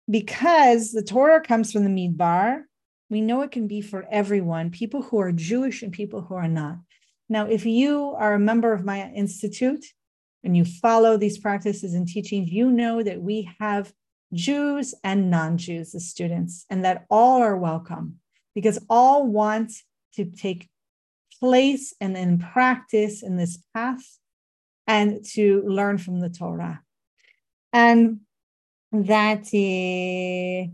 because 0.09 0.91
the 0.91 1.03
Torah 1.03 1.41
comes 1.41 1.71
from 1.71 1.83
the 1.83 1.89
Midbar. 1.89 2.63
We 3.09 3.21
know 3.21 3.41
it 3.41 3.51
can 3.51 3.67
be 3.67 3.81
for 3.81 4.07
everyone, 4.11 4.71
people 4.71 5.01
who 5.01 5.19
are 5.19 5.31
Jewish 5.31 5.81
and 5.83 5.91
people 5.91 6.21
who 6.21 6.35
are 6.35 6.47
not. 6.47 6.77
Now, 7.27 7.47
if 7.47 7.65
you 7.65 8.15
are 8.17 8.33
a 8.33 8.39
member 8.39 8.73
of 8.73 8.85
my 8.85 9.09
institute 9.11 9.85
and 10.43 10.57
you 10.57 10.65
follow 10.65 11.17
these 11.17 11.37
practices 11.37 11.93
and 11.93 12.07
teachings, 12.07 12.49
you 12.49 12.71
know 12.71 13.03
that 13.03 13.21
we 13.21 13.49
have 13.59 13.93
Jews 14.33 14.93
and 15.03 15.31
non 15.31 15.57
Jews 15.57 15.95
as 15.95 16.07
students, 16.07 16.65
and 16.69 16.85
that 16.85 17.05
all 17.09 17.41
are 17.41 17.57
welcome 17.57 18.19
because 18.53 18.79
all 18.89 19.25
want 19.25 19.71
to 20.15 20.25
take 20.25 20.69
place 21.39 21.93
and 22.01 22.17
in 22.17 22.39
practice 22.39 23.23
in 23.23 23.37
this 23.37 23.59
path 23.73 24.19
and 24.87 25.23
to 25.33 25.63
learn 25.67 25.97
from 25.97 26.19
the 26.19 26.29
Torah. 26.29 26.81
And 27.71 28.21
that 28.91 29.45
uh, 29.53 30.71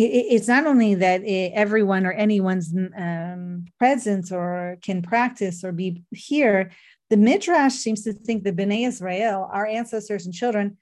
it's 0.00 0.46
not 0.46 0.66
only 0.66 0.94
that 0.94 1.22
uh, 1.22 1.50
everyone 1.54 2.06
or 2.06 2.12
anyone's 2.12 2.72
um, 2.96 3.64
present 3.78 4.30
or 4.30 4.78
can 4.82 5.02
practice 5.02 5.64
or 5.64 5.72
be 5.72 6.04
here. 6.12 6.70
The 7.10 7.16
Midrash 7.16 7.74
seems 7.74 8.02
to 8.04 8.12
think 8.12 8.44
that 8.44 8.54
Bnei 8.54 8.86
Israel, 8.86 9.48
our 9.50 9.66
ancestors 9.66 10.26
and 10.26 10.34
children, 10.34 10.76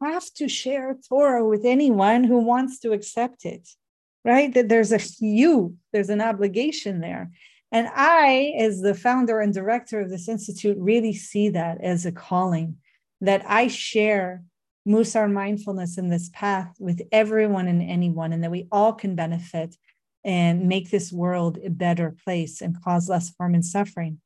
have 0.00 0.32
to 0.34 0.48
share 0.48 0.96
Torah 1.08 1.46
with 1.46 1.64
anyone 1.64 2.24
who 2.24 2.38
wants 2.38 2.78
to 2.80 2.92
accept 2.92 3.44
it, 3.44 3.68
right? 4.24 4.54
That 4.54 4.68
there's 4.68 4.92
a 4.92 5.00
you, 5.18 5.76
there's 5.92 6.10
an 6.10 6.20
obligation 6.20 7.00
there. 7.00 7.32
And 7.74 7.88
I, 7.92 8.54
as 8.56 8.82
the 8.82 8.94
founder 8.94 9.40
and 9.40 9.52
director 9.52 10.00
of 10.00 10.08
this 10.08 10.28
institute, 10.28 10.76
really 10.78 11.12
see 11.12 11.48
that 11.48 11.80
as 11.80 12.06
a 12.06 12.12
calling 12.12 12.76
that 13.20 13.42
I 13.48 13.66
share 13.66 14.44
Mussar 14.86 15.28
mindfulness 15.28 15.98
in 15.98 16.08
this 16.08 16.30
path 16.32 16.72
with 16.78 17.02
everyone 17.10 17.66
and 17.66 17.82
anyone, 17.82 18.32
and 18.32 18.44
that 18.44 18.52
we 18.52 18.68
all 18.70 18.92
can 18.92 19.16
benefit 19.16 19.74
and 20.24 20.68
make 20.68 20.92
this 20.92 21.12
world 21.12 21.58
a 21.64 21.68
better 21.68 22.14
place 22.24 22.60
and 22.60 22.80
cause 22.80 23.08
less 23.08 23.34
harm 23.40 23.54
and 23.54 23.66
suffering. 23.66 24.20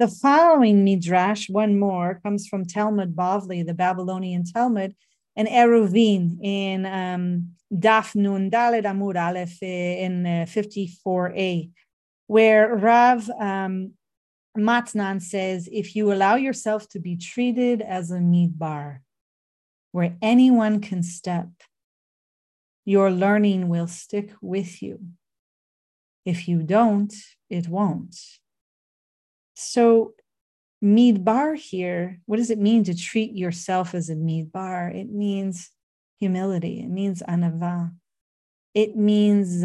The 0.00 0.08
following 0.08 0.82
midrash, 0.82 1.48
one 1.48 1.78
more, 1.78 2.18
comes 2.24 2.48
from 2.48 2.64
Talmud 2.64 3.14
Bavli, 3.14 3.64
the 3.64 3.74
Babylonian 3.74 4.42
Talmud, 4.42 4.96
and 5.36 5.46
Eruvin 5.46 6.42
in 6.42 6.84
um, 6.84 7.50
Daf 7.72 8.16
Nun 8.16 8.50
Daled 8.50 8.86
Amud 8.86 9.14
Aleph 9.16 9.58
eh, 9.62 10.04
in 10.04 10.26
uh, 10.26 10.46
54a, 10.48 11.70
where 12.28 12.76
Rav 12.76 13.28
um, 13.40 13.94
Matnan 14.56 15.20
says, 15.20 15.68
if 15.72 15.96
you 15.96 16.12
allow 16.12 16.36
yourself 16.36 16.88
to 16.90 17.00
be 17.00 17.16
treated 17.16 17.82
as 17.82 18.10
a 18.10 18.18
midbar, 18.18 18.98
where 19.92 20.16
anyone 20.22 20.80
can 20.80 21.02
step, 21.02 21.48
your 22.84 23.10
learning 23.10 23.68
will 23.68 23.86
stick 23.86 24.32
with 24.40 24.82
you. 24.82 25.00
If 26.24 26.48
you 26.48 26.62
don't, 26.62 27.14
it 27.48 27.66
won't. 27.66 28.16
So, 29.54 30.12
midbar 30.84 31.56
here, 31.56 32.20
what 32.26 32.36
does 32.36 32.50
it 32.50 32.58
mean 32.58 32.84
to 32.84 32.96
treat 32.96 33.32
yourself 33.34 33.94
as 33.94 34.10
a 34.10 34.14
midbar? 34.14 34.94
It 34.94 35.10
means 35.10 35.70
humility, 36.20 36.80
it 36.80 36.88
means 36.88 37.22
anava, 37.26 37.92
it 38.74 38.96
means 38.96 39.64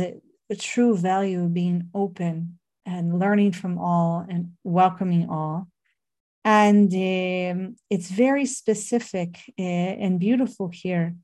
the 0.54 0.60
true 0.60 0.96
value 0.96 1.46
of 1.46 1.52
being 1.52 1.89
open 1.96 2.60
and 2.86 3.18
learning 3.18 3.52
from 3.52 3.80
all 3.80 4.24
and 4.30 4.52
welcoming 4.63 5.28
all. 5.28 5.68
And 6.46 6.94
um, 6.94 7.76
it's 7.89 8.12
very 8.12 8.46
specific 8.46 9.30
uh, 9.58 9.94
and 10.04 10.20
beautiful 10.20 10.70
here 10.72 11.16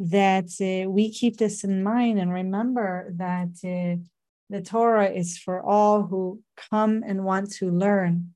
that 0.00 0.50
uh, 0.60 0.90
we 0.90 1.12
keep 1.12 1.36
this 1.36 1.62
in 1.62 1.84
mind 1.84 2.18
and 2.18 2.32
remember 2.32 3.14
that 3.18 3.52
uh, 3.64 4.02
the 4.50 4.62
Torah 4.62 5.10
is 5.10 5.38
for 5.38 5.62
all 5.62 6.02
who 6.02 6.42
come 6.72 7.04
and 7.06 7.24
want 7.24 7.52
to 7.58 7.70
learn. 7.70 8.34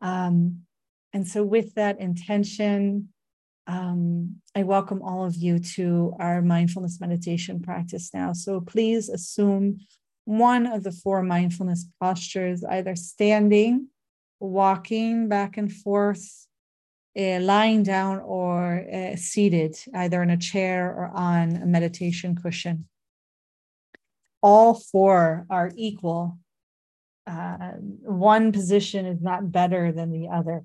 Um, 0.00 0.60
and 1.12 1.26
so, 1.26 1.42
with 1.42 1.74
that 1.74 1.98
intention, 1.98 3.08
um, 3.70 4.36
I 4.56 4.62
welcome 4.64 5.02
all 5.02 5.24
of 5.24 5.36
you 5.36 5.58
to 5.76 6.14
our 6.18 6.42
mindfulness 6.42 7.00
meditation 7.00 7.60
practice 7.60 8.10
now. 8.12 8.32
So, 8.32 8.60
please 8.60 9.08
assume 9.08 9.78
one 10.24 10.66
of 10.66 10.82
the 10.82 10.92
four 10.92 11.22
mindfulness 11.22 11.86
postures, 12.00 12.64
either 12.64 12.96
standing, 12.96 13.88
walking 14.40 15.28
back 15.28 15.56
and 15.56 15.72
forth, 15.72 16.46
uh, 17.18 17.40
lying 17.40 17.82
down, 17.82 18.20
or 18.20 18.86
uh, 18.92 19.16
seated, 19.16 19.76
either 19.94 20.22
in 20.22 20.30
a 20.30 20.36
chair 20.36 20.88
or 20.90 21.10
on 21.14 21.56
a 21.56 21.66
meditation 21.66 22.34
cushion 22.34 22.86
all 24.42 24.74
four 24.74 25.46
are 25.50 25.70
equal. 25.76 26.38
Uh, 27.26 27.72
one 27.78 28.52
position 28.52 29.06
is 29.06 29.20
not 29.20 29.52
better 29.52 29.92
than 29.92 30.10
the 30.10 30.28
other. 30.28 30.64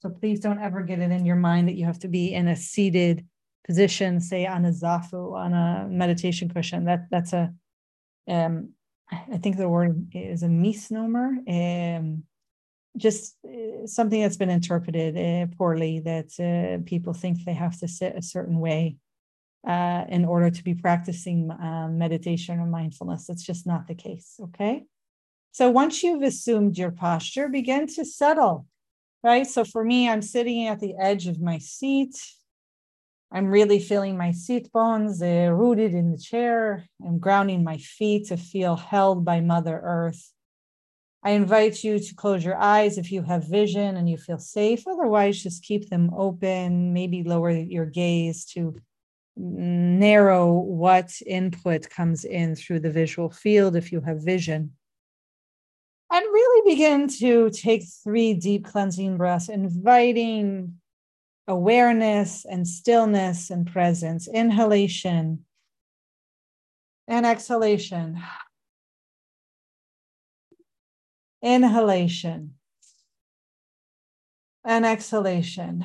So 0.00 0.08
please 0.08 0.40
don't 0.40 0.58
ever 0.58 0.82
get 0.82 1.00
it 1.00 1.10
in 1.10 1.26
your 1.26 1.36
mind 1.36 1.68
that 1.68 1.74
you 1.74 1.84
have 1.84 1.98
to 2.00 2.08
be 2.08 2.32
in 2.32 2.48
a 2.48 2.56
seated 2.56 3.26
position, 3.66 4.20
say 4.20 4.46
on 4.46 4.64
a 4.64 4.70
zafu, 4.70 5.34
on 5.34 5.52
a 5.52 5.86
meditation 5.88 6.48
cushion. 6.48 6.86
That 6.86 7.06
that's 7.10 7.32
a, 7.32 7.52
um, 8.26 8.70
I 9.10 9.38
think 9.38 9.56
the 9.56 9.68
word 9.68 10.08
is 10.14 10.42
a 10.42 10.48
misnomer. 10.48 11.36
Um, 11.46 12.24
just 12.96 13.36
uh, 13.44 13.86
something 13.86 14.20
that's 14.20 14.36
been 14.36 14.50
interpreted 14.50 15.16
uh, 15.16 15.54
poorly 15.56 16.00
that 16.00 16.30
uh, 16.40 16.82
people 16.84 17.12
think 17.12 17.44
they 17.44 17.54
have 17.54 17.78
to 17.80 17.88
sit 17.88 18.16
a 18.16 18.22
certain 18.22 18.58
way 18.58 18.96
uh, 19.66 20.04
in 20.08 20.24
order 20.24 20.50
to 20.50 20.64
be 20.64 20.74
practicing 20.74 21.50
uh, 21.50 21.88
meditation 21.90 22.58
or 22.58 22.66
mindfulness. 22.66 23.28
It's 23.28 23.44
just 23.44 23.66
not 23.66 23.86
the 23.86 23.94
case. 23.94 24.40
Okay. 24.42 24.84
So 25.52 25.70
once 25.70 26.02
you've 26.02 26.22
assumed 26.22 26.78
your 26.78 26.90
posture, 26.90 27.48
begin 27.48 27.86
to 27.88 28.04
settle, 28.04 28.66
right? 29.22 29.46
So 29.46 29.64
for 29.64 29.84
me, 29.84 30.08
I'm 30.08 30.22
sitting 30.22 30.66
at 30.66 30.80
the 30.80 30.94
edge 30.98 31.26
of 31.26 31.40
my 31.40 31.58
seat. 31.58 32.16
I'm 33.32 33.46
really 33.46 33.78
feeling 33.78 34.16
my 34.16 34.32
seat 34.32 34.72
bones 34.72 35.22
uh, 35.22 35.50
rooted 35.52 35.94
in 35.94 36.10
the 36.10 36.18
chair. 36.18 36.86
I'm 37.06 37.18
grounding 37.18 37.62
my 37.62 37.76
feet 37.76 38.28
to 38.28 38.36
feel 38.36 38.76
held 38.76 39.24
by 39.24 39.40
Mother 39.40 39.80
Earth. 39.82 40.32
I 41.22 41.32
invite 41.32 41.84
you 41.84 41.98
to 41.98 42.14
close 42.14 42.44
your 42.44 42.56
eyes 42.56 42.96
if 42.96 43.12
you 43.12 43.22
have 43.22 43.46
vision 43.46 43.96
and 43.96 44.08
you 44.08 44.16
feel 44.16 44.38
safe. 44.38 44.86
Otherwise, 44.88 45.42
just 45.42 45.62
keep 45.62 45.90
them 45.90 46.10
open. 46.16 46.92
Maybe 46.94 47.22
lower 47.22 47.50
your 47.50 47.84
gaze 47.86 48.46
to 48.46 48.74
narrow 49.36 50.52
what 50.52 51.12
input 51.26 51.88
comes 51.88 52.24
in 52.24 52.56
through 52.56 52.80
the 52.80 52.90
visual 52.90 53.30
field 53.30 53.76
if 53.76 53.92
you 53.92 54.00
have 54.00 54.24
vision. 54.24 54.72
And 56.10 56.24
really 56.24 56.49
begin 56.64 57.08
to 57.08 57.50
take 57.50 57.84
three 58.02 58.34
deep 58.34 58.66
cleansing 58.66 59.16
breaths, 59.16 59.48
inviting 59.48 60.80
awareness 61.46 62.44
and 62.44 62.66
stillness 62.66 63.50
and 63.50 63.70
presence, 63.70 64.28
inhalation 64.28 65.44
and 67.08 67.26
exhalation. 67.26 68.22
Inhalation 71.42 72.54
and 74.64 74.86
exhalation. 74.86 75.84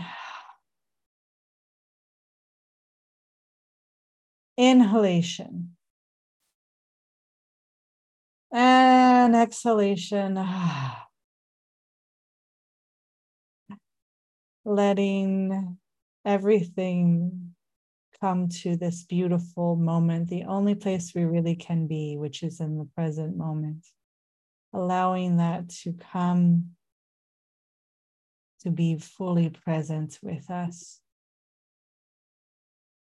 Inhalation 4.58 5.75
and 8.56 9.36
exhalation. 9.36 10.36
Letting 14.66 15.78
everything 16.24 17.54
come 18.22 18.48
to 18.48 18.78
this 18.78 19.04
beautiful 19.04 19.76
moment, 19.76 20.30
the 20.30 20.46
only 20.46 20.74
place 20.74 21.14
we 21.14 21.26
really 21.26 21.56
can 21.56 21.86
be, 21.86 22.16
which 22.18 22.42
is 22.44 22.62
in 22.62 22.78
the 22.78 22.88
present 22.96 23.36
moment. 23.36 23.86
Allowing 24.74 25.38
that 25.38 25.70
to 25.84 25.94
come 25.94 26.72
to 28.62 28.72
be 28.72 28.98
fully 28.98 29.50
present 29.50 30.18
with 30.24 30.50
us. 30.50 31.02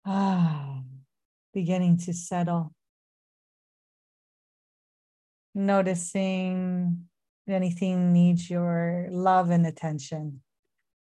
Ah, 0.06 0.82
beginning 1.52 1.98
to 1.98 2.12
settle. 2.14 2.72
Noticing 5.54 7.08
anything 7.46 8.12
needs 8.12 8.48
your 8.48 9.08
love 9.10 9.50
and 9.50 9.66
attention, 9.66 10.40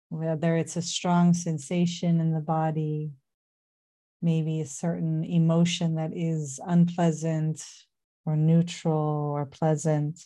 whether 0.10 0.58
it's 0.58 0.76
a 0.76 0.82
strong 0.82 1.34
sensation 1.34 2.20
in 2.20 2.34
the 2.34 2.40
body, 2.40 3.12
maybe 4.22 4.60
a 4.60 4.66
certain 4.66 5.24
emotion 5.24 5.96
that 5.96 6.12
is 6.16 6.60
unpleasant 6.66 7.64
or 8.26 8.36
neutral 8.36 9.32
or 9.36 9.46
pleasant. 9.46 10.20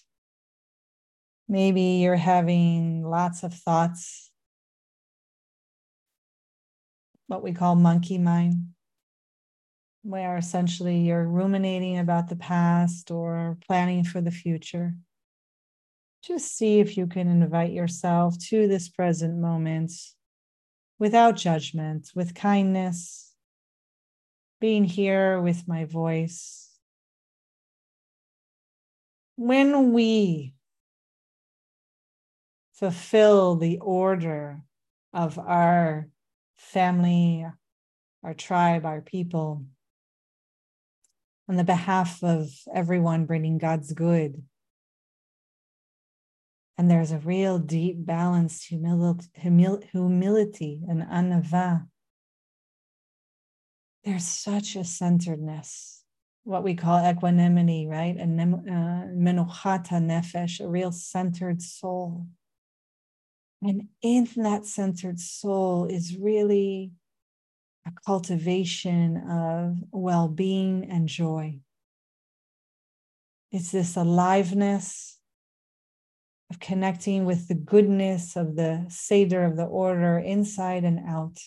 Maybe 1.49 1.81
you're 1.81 2.15
having 2.15 3.03
lots 3.03 3.43
of 3.43 3.53
thoughts, 3.53 4.31
what 7.27 7.43
we 7.43 7.51
call 7.51 7.75
monkey 7.75 8.17
mind, 8.17 8.69
where 10.03 10.37
essentially 10.37 10.99
you're 10.99 11.25
ruminating 11.25 11.97
about 11.97 12.27
the 12.27 12.35
past 12.35 13.09
or 13.09 13.57
planning 13.65 14.03
for 14.03 14.21
the 14.21 14.31
future. 14.31 14.93
Just 16.21 16.57
see 16.57 16.79
if 16.79 16.97
you 16.97 17.07
can 17.07 17.27
invite 17.27 17.71
yourself 17.71 18.37
to 18.49 18.67
this 18.67 18.89
present 18.89 19.37
moment 19.37 19.91
without 20.99 21.35
judgment, 21.35 22.11
with 22.15 22.35
kindness, 22.35 23.33
being 24.59 24.83
here 24.83 25.41
with 25.41 25.67
my 25.67 25.85
voice. 25.85 26.69
When 29.35 29.93
we 29.93 30.53
fulfill 32.73 33.55
the 33.55 33.79
order 33.79 34.61
of 35.13 35.39
our 35.39 36.07
family, 36.55 37.45
our 38.23 38.33
tribe, 38.33 38.85
our 38.85 39.01
people, 39.01 39.65
on 41.47 41.55
the 41.57 41.63
behalf 41.63 42.23
of 42.23 42.49
everyone 42.73 43.25
bringing 43.25 43.57
God's 43.57 43.93
good. 43.93 44.43
And 46.77 46.89
there's 46.89 47.11
a 47.11 47.19
real 47.19 47.59
deep 47.59 48.05
balanced 48.05 48.67
humility, 48.67 49.21
and 50.87 51.03
anava 51.03 51.87
there's 54.03 54.27
such 54.27 54.75
a 54.75 54.83
centeredness, 54.83 56.03
what 56.43 56.63
we 56.63 56.75
call 56.75 57.09
equanimity, 57.09 57.87
right? 57.87 58.15
And 58.17 58.39
uh, 58.39 59.07
menuchata 59.15 60.01
nefesh, 60.01 60.59
a 60.59 60.67
real 60.67 60.91
centered 60.91 61.61
soul. 61.61 62.27
And 63.61 63.87
in 64.01 64.27
that 64.35 64.65
centered 64.65 65.21
soul 65.21 65.85
is 65.85 66.17
really 66.17 66.91
a 67.85 67.91
cultivation 68.05 69.17
of 69.17 69.77
well 69.91 70.27
being 70.27 70.89
and 70.89 71.07
joy. 71.07 71.59
It's 73.51 73.71
this 73.71 73.95
aliveness 73.95 75.19
of 76.49 76.59
connecting 76.59 77.25
with 77.25 77.47
the 77.47 77.55
goodness 77.55 78.35
of 78.35 78.55
the 78.55 78.85
Seder 78.89 79.43
of 79.43 79.57
the 79.57 79.65
order 79.65 80.17
inside 80.17 80.83
and 80.83 80.99
out 81.07 81.39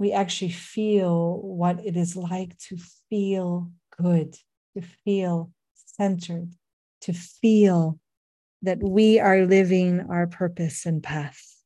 we 0.00 0.12
actually 0.12 0.50
feel 0.50 1.38
what 1.42 1.84
it 1.84 1.94
is 1.94 2.16
like 2.16 2.56
to 2.56 2.78
feel 3.10 3.70
good, 4.02 4.34
to 4.74 4.82
feel 5.04 5.52
centered, 5.74 6.54
to 7.02 7.12
feel 7.12 7.98
that 8.62 8.82
we 8.82 9.20
are 9.20 9.44
living 9.44 10.06
our 10.08 10.26
purpose 10.26 10.86
and 10.86 11.02
path. 11.02 11.59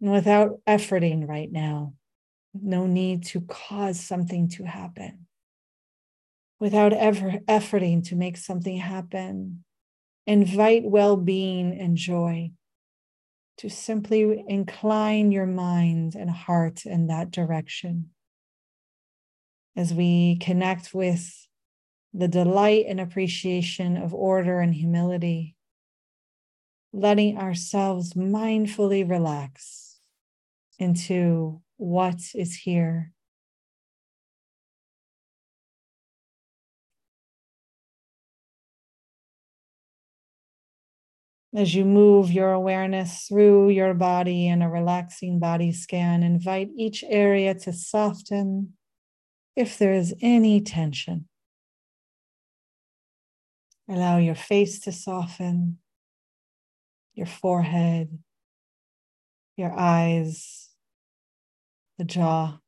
Without 0.00 0.60
efforting 0.66 1.26
right 1.26 1.50
now, 1.50 1.94
no 2.52 2.86
need 2.86 3.24
to 3.24 3.40
cause 3.42 3.98
something 3.98 4.48
to 4.50 4.64
happen. 4.64 5.26
Without 6.60 6.92
ever 6.92 7.40
efforting 7.48 8.06
to 8.08 8.16
make 8.16 8.36
something 8.36 8.76
happen, 8.76 9.64
invite 10.26 10.84
well 10.84 11.16
being 11.16 11.78
and 11.78 11.96
joy 11.96 12.50
to 13.58 13.70
simply 13.70 14.44
incline 14.48 15.32
your 15.32 15.46
mind 15.46 16.14
and 16.14 16.30
heart 16.30 16.84
in 16.84 17.06
that 17.06 17.30
direction. 17.30 18.10
As 19.74 19.94
we 19.94 20.36
connect 20.36 20.92
with 20.92 21.46
the 22.12 22.28
delight 22.28 22.84
and 22.88 23.00
appreciation 23.00 23.96
of 23.96 24.12
order 24.12 24.60
and 24.60 24.74
humility, 24.74 25.54
letting 26.92 27.38
ourselves 27.38 28.14
mindfully 28.14 29.08
relax 29.08 29.85
into 30.78 31.60
what 31.76 32.20
is 32.34 32.54
here 32.54 33.12
As 41.56 41.74
you 41.74 41.86
move 41.86 42.30
your 42.30 42.52
awareness 42.52 43.22
through 43.26 43.70
your 43.70 43.94
body 43.94 44.46
in 44.46 44.60
a 44.60 44.68
relaxing 44.68 45.38
body 45.38 45.72
scan, 45.72 46.22
invite 46.22 46.68
each 46.76 47.02
area 47.08 47.54
to 47.54 47.72
soften 47.72 48.74
if 49.56 49.78
there 49.78 49.94
is 49.94 50.14
any 50.20 50.60
tension. 50.60 51.28
Allow 53.88 54.18
your 54.18 54.34
face 54.34 54.80
to 54.80 54.92
soften, 54.92 55.78
your 57.14 57.26
forehead, 57.26 58.18
your 59.56 59.72
eyes, 59.72 60.65
the 61.98 62.04
jaw. 62.04 62.58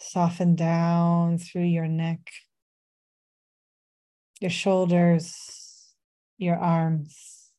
Soften 0.00 0.56
down 0.56 1.38
through 1.38 1.62
your 1.62 1.86
neck, 1.86 2.30
your 4.40 4.50
shoulders, 4.50 5.94
your 6.38 6.56
arms, 6.56 7.50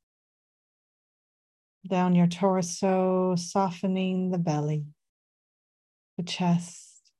down 1.87 2.15
your 2.15 2.27
torso, 2.27 3.35
softening 3.37 4.31
the 4.31 4.37
belly, 4.37 4.85
the 6.17 6.23
chest, 6.23 7.11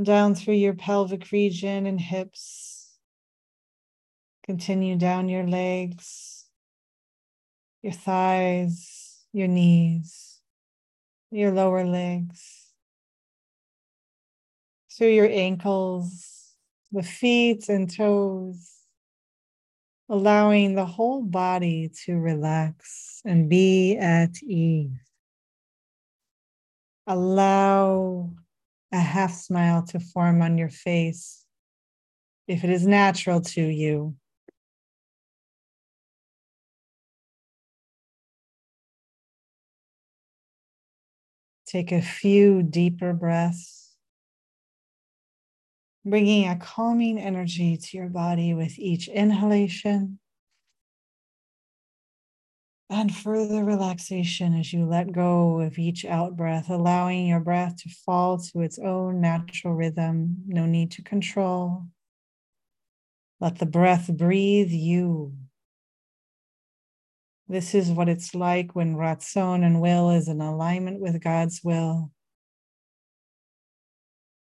down 0.00 0.34
through 0.34 0.54
your 0.54 0.74
pelvic 0.74 1.32
region 1.32 1.86
and 1.86 2.00
hips. 2.00 2.98
Continue 4.44 4.96
down 4.96 5.30
your 5.30 5.46
legs, 5.46 6.46
your 7.82 7.92
thighs, 7.92 9.24
your 9.32 9.48
knees, 9.48 10.27
your 11.30 11.52
lower 11.52 11.84
legs, 11.84 12.66
through 14.90 15.10
your 15.10 15.28
ankles, 15.28 16.54
the 16.92 17.02
feet 17.02 17.68
and 17.68 17.94
toes 17.94 18.78
allowing 20.08 20.74
the 20.74 20.86
whole 20.86 21.22
body 21.22 21.90
to 22.04 22.16
relax 22.18 23.20
and 23.24 23.48
be 23.48 23.96
at 23.96 24.42
ease. 24.42 24.90
Allow 27.06 28.30
a 28.92 28.98
half 28.98 29.34
smile 29.34 29.82
to 29.88 30.00
form 30.00 30.40
on 30.40 30.56
your 30.56 30.70
face 30.70 31.44
if 32.46 32.64
it 32.64 32.70
is 32.70 32.86
natural 32.86 33.40
to 33.42 33.62
you. 33.62 34.14
Take 41.68 41.92
a 41.92 42.02
few 42.02 42.62
deeper 42.62 43.12
breaths 43.12 43.94
bringing 46.04 46.48
a 46.48 46.56
calming 46.56 47.18
energy 47.18 47.76
to 47.76 47.96
your 47.96 48.08
body 48.08 48.54
with 48.54 48.78
each 48.78 49.08
inhalation 49.08 50.18
And 52.90 53.14
further 53.14 53.64
relaxation 53.64 54.54
as 54.54 54.72
you 54.72 54.86
let 54.86 55.12
go 55.12 55.60
of 55.60 55.78
each 55.78 56.06
out 56.06 56.36
breath, 56.36 56.70
allowing 56.70 57.26
your 57.26 57.40
breath 57.40 57.76
to 57.82 57.90
fall 57.90 58.38
to 58.38 58.62
its 58.62 58.78
own 58.78 59.20
natural 59.20 59.74
rhythm. 59.74 60.36
No 60.46 60.64
need 60.64 60.90
to 60.92 61.02
control. 61.02 61.84
Let 63.40 63.58
the 63.58 63.66
breath 63.66 64.10
breathe 64.16 64.70
you. 64.70 65.36
This 67.48 67.74
is 67.74 67.90
what 67.90 68.08
it's 68.08 68.34
like 68.34 68.74
when 68.74 68.96
Ratzon 68.96 69.64
and 69.64 69.80
will 69.80 70.10
is 70.10 70.28
in 70.28 70.40
alignment 70.40 71.00
with 71.00 71.22
God's 71.22 71.62
will. 71.64 72.10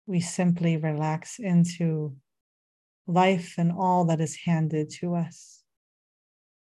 We 0.06 0.20
simply 0.20 0.76
relax 0.76 1.38
into 1.38 2.16
life 3.06 3.54
and 3.58 3.70
all 3.72 4.06
that 4.06 4.20
is 4.20 4.36
handed 4.44 4.90
to 5.00 5.14
us 5.14 5.56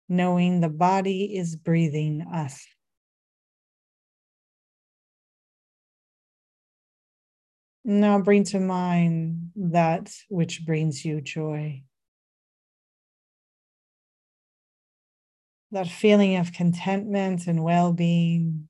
knowing 0.09 0.59
the 0.59 0.69
body 0.69 1.35
is 1.35 1.55
breathing 1.55 2.25
us. 2.33 2.65
Now 7.85 8.19
bring 8.19 8.43
to 8.45 8.59
mind 8.59 9.51
that 9.55 10.11
which 10.29 10.65
brings 10.65 11.03
you 11.03 11.19
joy. 11.19 11.83
That 15.73 15.89
feeling 15.89 16.37
of 16.37 16.53
contentment 16.53 17.47
and 17.47 17.63
well 17.63 17.91
being, 17.91 18.69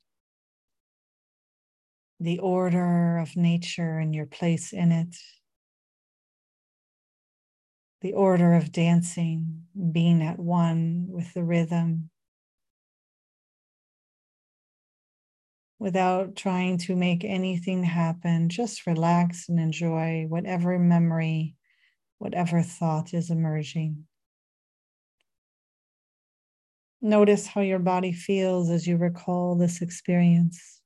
the 2.20 2.40
order 2.40 3.20
of 3.20 3.36
nature 3.36 4.00
and 4.00 4.16
your 4.16 4.26
place 4.26 4.74
in 4.74 4.92
it 4.92 5.16
the 8.04 8.14
order 8.14 8.54
of 8.54 8.74
dancing, 8.74 9.64
being 9.94 10.22
at 10.22 10.38
one 10.38 11.06
with 11.08 11.34
the 11.34 11.44
rhythm, 11.44 12.10
without 15.80 16.36
trying 16.36 16.78
to 16.78 16.98
make 16.98 17.24
anything 17.24 17.82
happen. 17.82 18.50
Just 18.50 18.86
relax 18.86 19.48
and 19.48 19.58
enjoy 19.58 20.26
whatever 20.28 20.78
memory, 20.78 21.56
whatever 22.18 22.62
thought 22.62 23.14
is 23.14 23.30
emerging. 23.30 24.06
Notice 27.06 27.46
how 27.48 27.60
your 27.60 27.80
body 27.80 28.14
feels 28.14 28.70
as 28.70 28.88
you 28.88 28.96
recall 28.96 29.56
this 29.56 29.82
experience. 29.82 30.80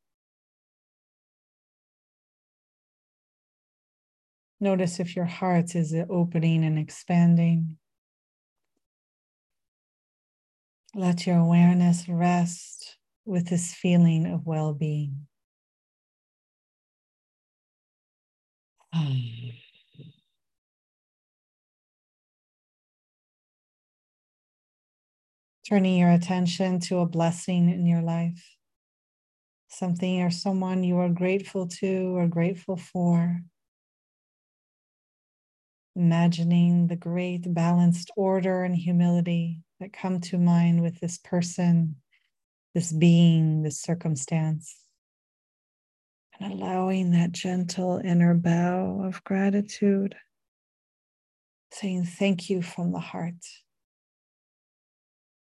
Notice 4.59 4.99
if 4.99 5.15
your 5.15 5.25
heart 5.25 5.75
is 5.75 5.95
opening 6.09 6.63
and 6.65 6.79
expanding. 6.79 7.77
Let 10.95 11.27
your 11.27 11.37
awareness 11.37 12.09
rest 12.09 12.97
with 13.23 13.49
this 13.49 13.75
feeling 13.75 14.25
of 14.25 14.47
well 14.47 14.73
being. 14.73 15.27
Turning 25.67 25.97
your 25.97 26.11
attention 26.11 26.79
to 26.79 26.99
a 26.99 27.05
blessing 27.05 27.69
in 27.69 27.85
your 27.85 28.01
life, 28.01 28.55
something 29.67 30.21
or 30.21 30.31
someone 30.31 30.81
you 30.81 30.97
are 30.97 31.09
grateful 31.09 31.67
to 31.67 32.15
or 32.15 32.25
grateful 32.25 32.77
for 32.77 33.41
imagining 35.93 36.87
the 36.87 36.95
great 36.95 37.53
balanced 37.53 38.11
order 38.15 38.63
and 38.63 38.77
humility 38.77 39.61
that 39.81 39.91
come 39.91 40.21
to 40.21 40.37
mind 40.37 40.81
with 40.81 41.01
this 41.01 41.17
person, 41.17 41.97
this 42.73 42.93
being, 42.93 43.63
this 43.63 43.81
circumstance. 43.81 44.73
And 46.39 46.53
allowing 46.53 47.11
that 47.11 47.33
gentle 47.33 47.99
inner 48.01 48.35
bow 48.35 49.01
of 49.03 49.21
gratitude, 49.25 50.15
saying 51.73 52.05
thank 52.05 52.49
you 52.49 52.61
from 52.61 52.93
the 52.93 52.99
heart. 52.99 53.33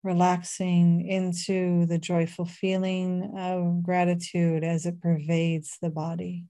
Relaxing 0.06 1.06
into 1.06 1.86
the 1.88 1.98
joyful 1.98 2.46
feeling 2.46 3.34
of 3.38 3.84
gratitude 3.84 4.64
as 4.64 4.86
it 4.86 5.02
pervades 5.02 5.78
the 5.82 5.90
body. 5.90 6.46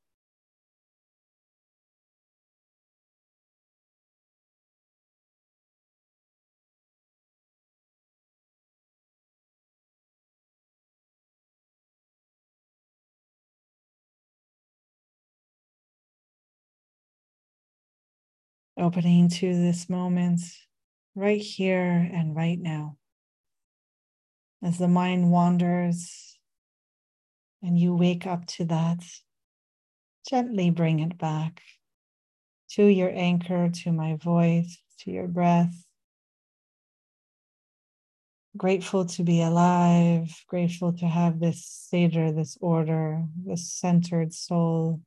opening 18.78 19.30
to 19.30 19.54
this 19.54 19.90
moment 19.90 20.42
right 21.16 21.42
here 21.42 22.10
and 22.14 22.36
right 22.36 22.60
now. 22.60 22.98
As 24.66 24.80
the 24.80 24.88
mind 24.88 25.30
wanders 25.30 26.40
and 27.62 27.78
you 27.78 27.96
wake 27.96 28.26
up 28.26 28.48
to 28.48 28.66
that, 28.66 28.98
gently 30.28 30.72
bring 30.72 31.02
it 31.02 31.20
back 31.20 31.62
to 32.72 32.84
your 32.84 33.12
anchor, 33.14 33.70
to 33.70 33.92
my 33.92 34.16
voice, 34.16 34.82
to 35.02 35.12
your 35.12 35.28
breath. 35.28 35.86
Grateful 38.58 39.06
to 39.06 39.24
be 39.24 39.44
alive, 39.44 40.36
grateful 40.48 40.94
to 40.94 41.06
have 41.06 41.40
this 41.40 41.64
Seder, 41.64 42.32
this 42.32 42.58
order, 42.60 43.24
this 43.46 43.72
centered 43.72 44.34
soul, 44.34 45.00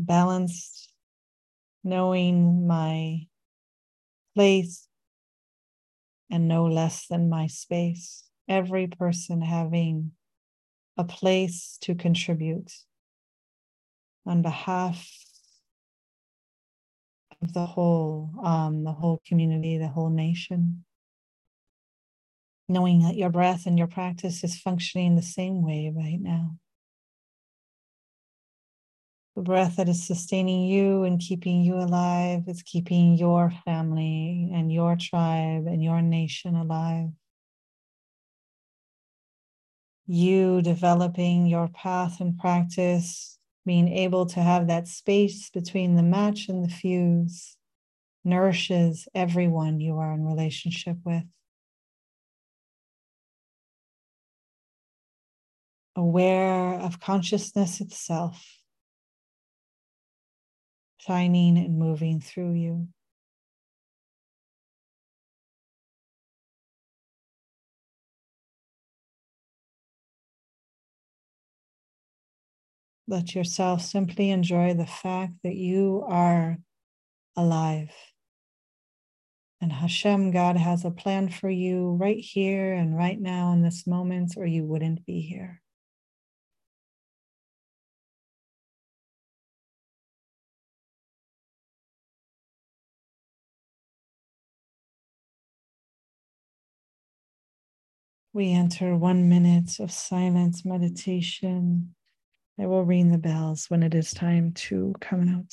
balanced 0.00 0.92
knowing 1.84 2.66
my 2.66 3.28
place 4.34 4.88
and 6.30 6.48
no 6.48 6.66
less 6.66 7.06
than 7.06 7.28
my 7.28 7.46
space. 7.46 8.24
Every 8.48 8.86
person 8.86 9.42
having 9.42 10.12
a 10.96 11.04
place 11.04 11.78
to 11.82 11.94
contribute 11.94 12.72
on 14.26 14.42
behalf 14.42 15.08
of 17.42 17.52
the 17.52 17.66
whole, 17.66 18.30
um, 18.44 18.84
the 18.84 18.92
whole 18.92 19.20
community, 19.26 19.78
the 19.78 19.88
whole 19.88 20.10
nation. 20.10 20.84
Knowing 22.68 23.00
that 23.00 23.16
your 23.16 23.30
breath 23.30 23.66
and 23.66 23.78
your 23.78 23.88
practice 23.88 24.44
is 24.44 24.58
functioning 24.58 25.16
the 25.16 25.22
same 25.22 25.62
way 25.62 25.92
right 25.94 26.20
now 26.20 26.56
the 29.40 29.44
breath 29.44 29.76
that 29.76 29.88
is 29.88 30.06
sustaining 30.06 30.68
you 30.68 31.04
and 31.04 31.18
keeping 31.18 31.62
you 31.62 31.76
alive. 31.76 32.42
It's 32.46 32.60
keeping 32.60 33.16
your 33.16 33.50
family 33.64 34.50
and 34.52 34.70
your 34.70 34.96
tribe 34.96 35.66
and 35.66 35.82
your 35.82 36.02
nation 36.02 36.54
alive. 36.56 37.08
You 40.06 40.60
developing 40.60 41.46
your 41.46 41.68
path 41.68 42.20
and 42.20 42.38
practice, 42.38 43.38
being 43.64 43.88
able 43.88 44.26
to 44.26 44.40
have 44.40 44.66
that 44.66 44.88
space 44.88 45.48
between 45.48 45.96
the 45.96 46.02
match 46.02 46.50
and 46.50 46.62
the 46.62 46.68
fuse, 46.68 47.56
nourishes 48.22 49.08
everyone 49.14 49.80
you 49.80 49.96
are 49.96 50.12
in 50.12 50.26
relationship 50.26 50.98
with. 51.02 51.24
Aware 55.96 56.74
of 56.74 57.00
consciousness 57.00 57.80
itself 57.80 58.59
shining 61.06 61.56
and 61.56 61.78
moving 61.78 62.20
through 62.20 62.52
you. 62.52 62.88
Let 73.08 73.34
yourself 73.34 73.82
simply 73.82 74.30
enjoy 74.30 74.74
the 74.74 74.86
fact 74.86 75.32
that 75.42 75.56
you 75.56 76.04
are 76.06 76.58
alive. 77.36 77.90
And 79.60 79.72
Hashem, 79.72 80.30
God, 80.30 80.56
has 80.56 80.84
a 80.84 80.90
plan 80.90 81.28
for 81.28 81.50
you 81.50 81.92
right 82.00 82.18
here 82.18 82.72
and 82.72 82.96
right 82.96 83.20
now 83.20 83.52
in 83.52 83.62
this 83.62 83.86
moment, 83.86 84.34
or 84.36 84.46
you 84.46 84.64
wouldn't 84.64 85.04
be 85.04 85.20
here. 85.20 85.59
We 98.32 98.52
enter 98.52 98.96
one 98.96 99.28
minute 99.28 99.80
of 99.80 99.90
silence 99.90 100.64
meditation. 100.64 101.94
I 102.60 102.66
will 102.66 102.84
ring 102.84 103.10
the 103.10 103.18
bells 103.18 103.66
when 103.68 103.82
it 103.82 103.94
is 103.94 104.12
time 104.12 104.52
to 104.52 104.94
come 105.00 105.28
out. 105.28 105.52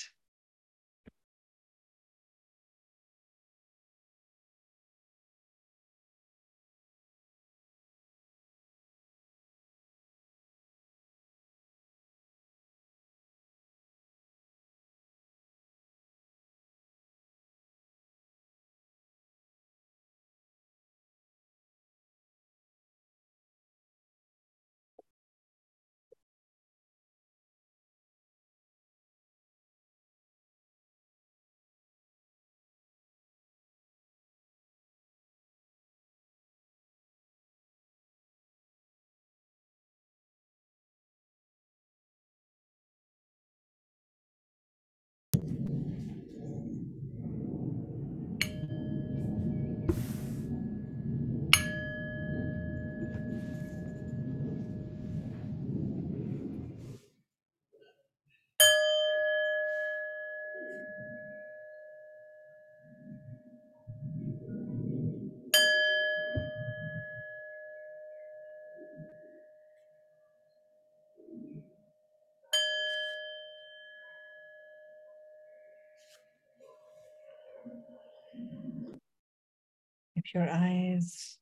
Your 80.33 80.49
eyes 80.49 81.37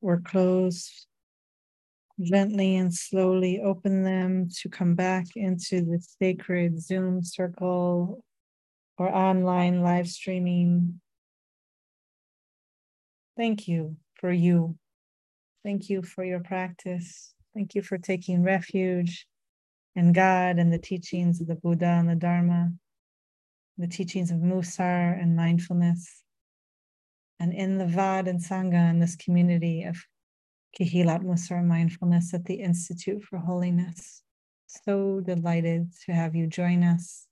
were 0.00 0.20
closed, 0.20 1.06
gently 2.20 2.76
and 2.76 2.94
slowly 2.94 3.60
open 3.60 4.02
them 4.02 4.48
to 4.60 4.68
come 4.68 4.94
back 4.94 5.26
into 5.36 5.80
the 5.82 6.04
sacred 6.20 6.80
Zoom 6.80 7.22
circle 7.22 8.22
or 8.98 9.14
online 9.14 9.82
live 9.82 10.08
streaming. 10.08 11.00
Thank 13.36 13.66
you 13.66 13.96
for 14.14 14.30
you. 14.30 14.76
Thank 15.64 15.88
you 15.88 16.02
for 16.02 16.24
your 16.24 16.40
practice. 16.40 17.34
Thank 17.54 17.74
you 17.74 17.82
for 17.82 17.98
taking 17.98 18.42
refuge 18.42 19.26
in 19.96 20.12
God 20.12 20.58
and 20.58 20.72
the 20.72 20.78
teachings 20.78 21.40
of 21.40 21.46
the 21.46 21.54
Buddha 21.54 21.86
and 21.86 22.08
the 22.08 22.16
Dharma, 22.16 22.72
the 23.78 23.86
teachings 23.86 24.30
of 24.30 24.38
Mussar 24.38 25.20
and 25.20 25.36
mindfulness, 25.36 26.23
and 27.44 27.52
in 27.52 27.76
the 27.76 27.84
Vad 27.84 28.26
and 28.26 28.40
Sangha 28.40 28.88
in 28.88 29.00
this 29.00 29.16
community 29.16 29.82
of 29.84 29.98
Kehilat 30.80 31.22
Mussar 31.22 31.62
mindfulness 31.62 32.32
at 32.32 32.46
the 32.46 32.54
Institute 32.54 33.22
for 33.22 33.36
Holiness. 33.36 34.22
So 34.66 35.20
delighted 35.20 35.92
to 36.06 36.12
have 36.12 36.34
you 36.34 36.46
join 36.46 36.82
us. 36.82 37.26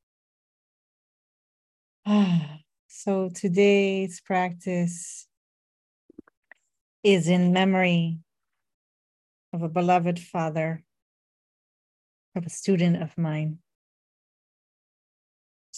Ah, 2.04 2.58
so 2.88 3.30
today's 3.34 4.20
practice 4.20 5.26
is 7.02 7.26
in 7.26 7.54
memory 7.54 8.18
of 9.54 9.62
a 9.62 9.68
beloved 9.70 10.20
father, 10.20 10.84
of 12.36 12.44
a 12.44 12.50
student 12.50 13.02
of 13.02 13.16
mine. 13.16 13.61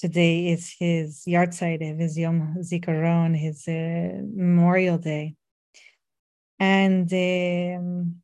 Today 0.05 0.49
is 0.49 0.71
his 0.79 1.23
yahrzeit, 1.27 1.81
his 1.99 2.19
Yom 2.19 2.57
Zikaron, 2.61 3.35
his 3.35 3.67
uh, 3.67 4.21
Memorial 4.35 4.99
Day. 4.99 5.35
And 6.61 7.11
um, 7.11 8.17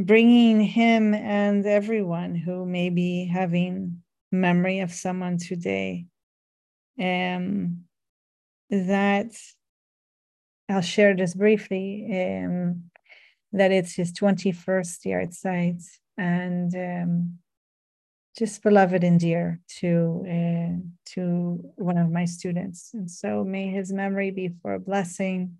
bringing 0.00 0.60
him 0.60 1.14
and 1.14 1.64
everyone 1.64 2.34
who 2.34 2.66
may 2.66 2.90
be 2.90 3.26
having 3.26 4.02
memory 4.32 4.80
of 4.80 4.90
someone 4.90 5.38
today 5.38 6.06
um, 6.98 7.84
that 8.68 9.30
I'll 10.68 10.80
share 10.80 11.14
just 11.14 11.38
briefly 11.38 12.08
um, 12.10 12.90
that 13.52 13.70
it's 13.70 13.94
his 13.94 14.12
21st 14.12 15.06
yahrzeit 15.06 15.84
and 16.18 16.74
um, 16.74 17.38
just 18.36 18.62
beloved 18.62 19.04
and 19.04 19.20
dear 19.20 19.60
to 19.80 20.24
uh, 20.26 20.80
to 21.14 21.60
one 21.76 21.98
of 21.98 22.10
my 22.10 22.24
students. 22.24 22.90
And 22.94 23.10
so 23.10 23.44
may 23.44 23.68
his 23.68 23.92
memory 23.92 24.30
be 24.30 24.50
for 24.62 24.74
a 24.74 24.80
blessing. 24.80 25.58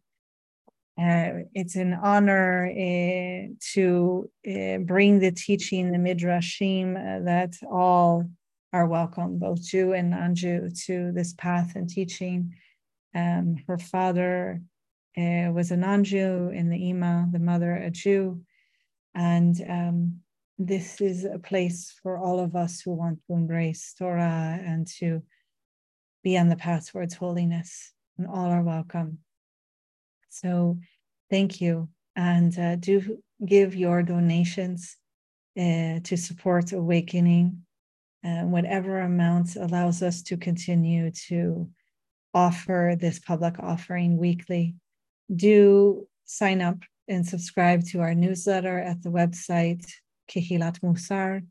Uh, 0.99 1.45
it's 1.55 1.77
an 1.77 1.95
honor 1.95 2.67
uh, 2.67 3.53
to 3.73 4.31
uh, 4.47 4.79
bring 4.79 5.19
the 5.19 5.33
teaching, 5.33 5.91
the 5.91 5.99
midrashim, 5.99 7.25
that 7.25 7.57
all 7.71 8.29
are 8.75 8.87
welcome, 8.87 9.39
both 9.39 9.63
Jew 9.63 9.93
and 9.93 10.11
non-Jew, 10.11 10.71
to 10.87 11.13
this 11.13 11.35
path 11.35 11.77
and 11.77 11.89
teaching. 11.89 12.55
Um, 13.15 13.57
her 13.67 13.79
father 13.79 14.61
was 15.17 15.71
a 15.71 15.77
non-Jew, 15.77 16.53
and 16.55 16.71
the 16.73 16.91
Ima, 16.91 17.29
the 17.33 17.39
mother, 17.39 17.75
a 17.75 17.91
Jew, 17.91 18.43
and 19.15 19.57
um, 19.69 20.22
this 20.67 21.01
is 21.01 21.25
a 21.25 21.39
place 21.39 21.95
for 22.03 22.17
all 22.17 22.39
of 22.39 22.55
us 22.55 22.81
who 22.81 22.93
want 22.93 23.19
to 23.27 23.35
embrace 23.35 23.95
Torah 23.99 24.59
and 24.65 24.87
to 24.99 25.23
be 26.23 26.39
on 26.39 26.49
the 26.49 26.57
path 26.57 26.91
towards 26.91 27.15
holiness, 27.15 27.93
and 28.17 28.27
all 28.27 28.47
are 28.47 28.63
welcome. 28.63 29.19
So 30.31 30.79
thank 31.31 31.61
you. 31.61 31.89
And 32.15 32.57
uh, 32.59 32.77
do 32.77 33.19
give 33.45 33.75
your 33.75 34.03
donations 34.03 34.97
uh, 35.59 35.99
to 36.05 36.17
support 36.17 36.73
Awakening. 36.73 37.65
Uh, 38.25 38.43
whatever 38.43 39.01
amount 39.01 39.57
allows 39.57 40.01
us 40.01 40.23
to 40.23 40.37
continue 40.37 41.11
to 41.11 41.69
offer 42.33 42.97
this 42.99 43.19
public 43.19 43.59
offering 43.59 44.17
weekly. 44.17 44.77
Do 45.35 46.07
sign 46.25 46.63
up 46.63 46.79
and 47.09 47.27
subscribe 47.27 47.85
to 47.87 48.01
our 48.01 48.15
newsletter 48.15 48.79
at 48.79 49.03
the 49.03 49.09
website 49.09 49.91
Kehilat 50.33 50.81
Mussar 50.81 51.43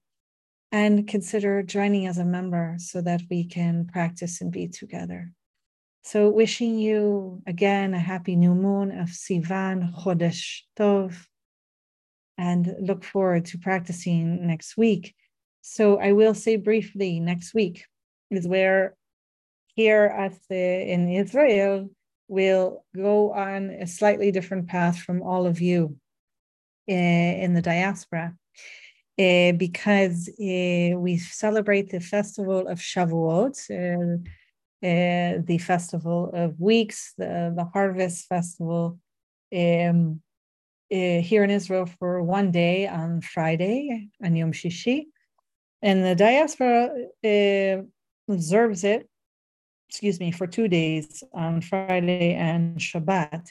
and 0.72 1.08
consider 1.08 1.62
joining 1.64 2.08
as 2.08 2.18
a 2.18 2.26
member 2.26 2.76
so 2.78 3.02
that 3.02 3.22
we 3.30 3.44
can 3.44 3.86
practice 3.86 4.42
and 4.42 4.52
be 4.52 4.68
together. 4.68 5.32
So, 6.04 6.30
wishing 6.30 6.80
you 6.80 7.44
again 7.46 7.94
a 7.94 8.00
happy 8.00 8.36
new 8.36 8.56
moon 8.56 8.92
of 8.98 9.10
Sivan 9.10 9.94
Chodesh 9.94 10.62
Tov, 10.78 11.28
and 12.38 12.76
look 12.80 13.04
forward 13.04 13.46
to 13.48 13.60
practicing 13.60 14.48
next 14.48 14.78
week. 14.78 15.14
So, 15.62 16.00
I 16.00 16.14
will 16.14 16.34
say 16.34 16.56
briefly 16.56 17.20
next 17.20 17.54
week 17.54 17.86
is 18.32 18.48
where 18.48 18.96
here 19.76 20.06
at 20.06 20.34
the 20.50 20.92
in 20.92 21.10
Israel 21.10 21.90
we'll 22.28 22.84
go 22.96 23.34
on 23.34 23.70
a 23.70 23.86
slightly 23.86 24.32
different 24.32 24.68
path 24.68 24.98
from 24.98 25.22
all 25.22 25.46
of 25.46 25.60
you 25.60 25.98
uh, 26.90 26.94
in 26.94 27.54
the 27.54 27.62
diaspora. 27.62 28.34
Uh, 29.22 29.52
because 29.52 30.30
uh, 30.30 30.98
we 30.98 31.16
celebrate 31.18 31.92
the 31.92 32.00
festival 32.00 32.68
of 32.68 32.80
Shavuot, 32.80 33.56
uh, 33.70 35.42
the 35.46 35.58
Festival 35.60 36.32
of 36.34 36.60
Weeks, 36.60 37.14
the, 37.20 37.54
the 37.56 37.66
Harvest 37.66 38.28
Festival 38.28 38.98
um, 39.54 40.22
here 40.90 41.44
in 41.44 41.52
Israel 41.52 41.86
for 42.00 42.24
one 42.24 42.50
day 42.52 42.88
on 42.88 43.22
Friday, 43.22 44.08
on 44.24 44.36
Yom 44.36 44.54
Shishi. 44.54 45.06
And 45.84 46.04
the 46.04 46.16
diaspora 46.16 46.90
observes 48.28 48.84
it, 48.84 49.08
excuse 49.90 50.20
me, 50.20 50.32
for 50.32 50.48
two 50.48 50.68
days 50.68 51.24
on 51.34 51.62
Friday 51.62 52.34
and 52.34 52.78
Shabbat. 52.80 53.46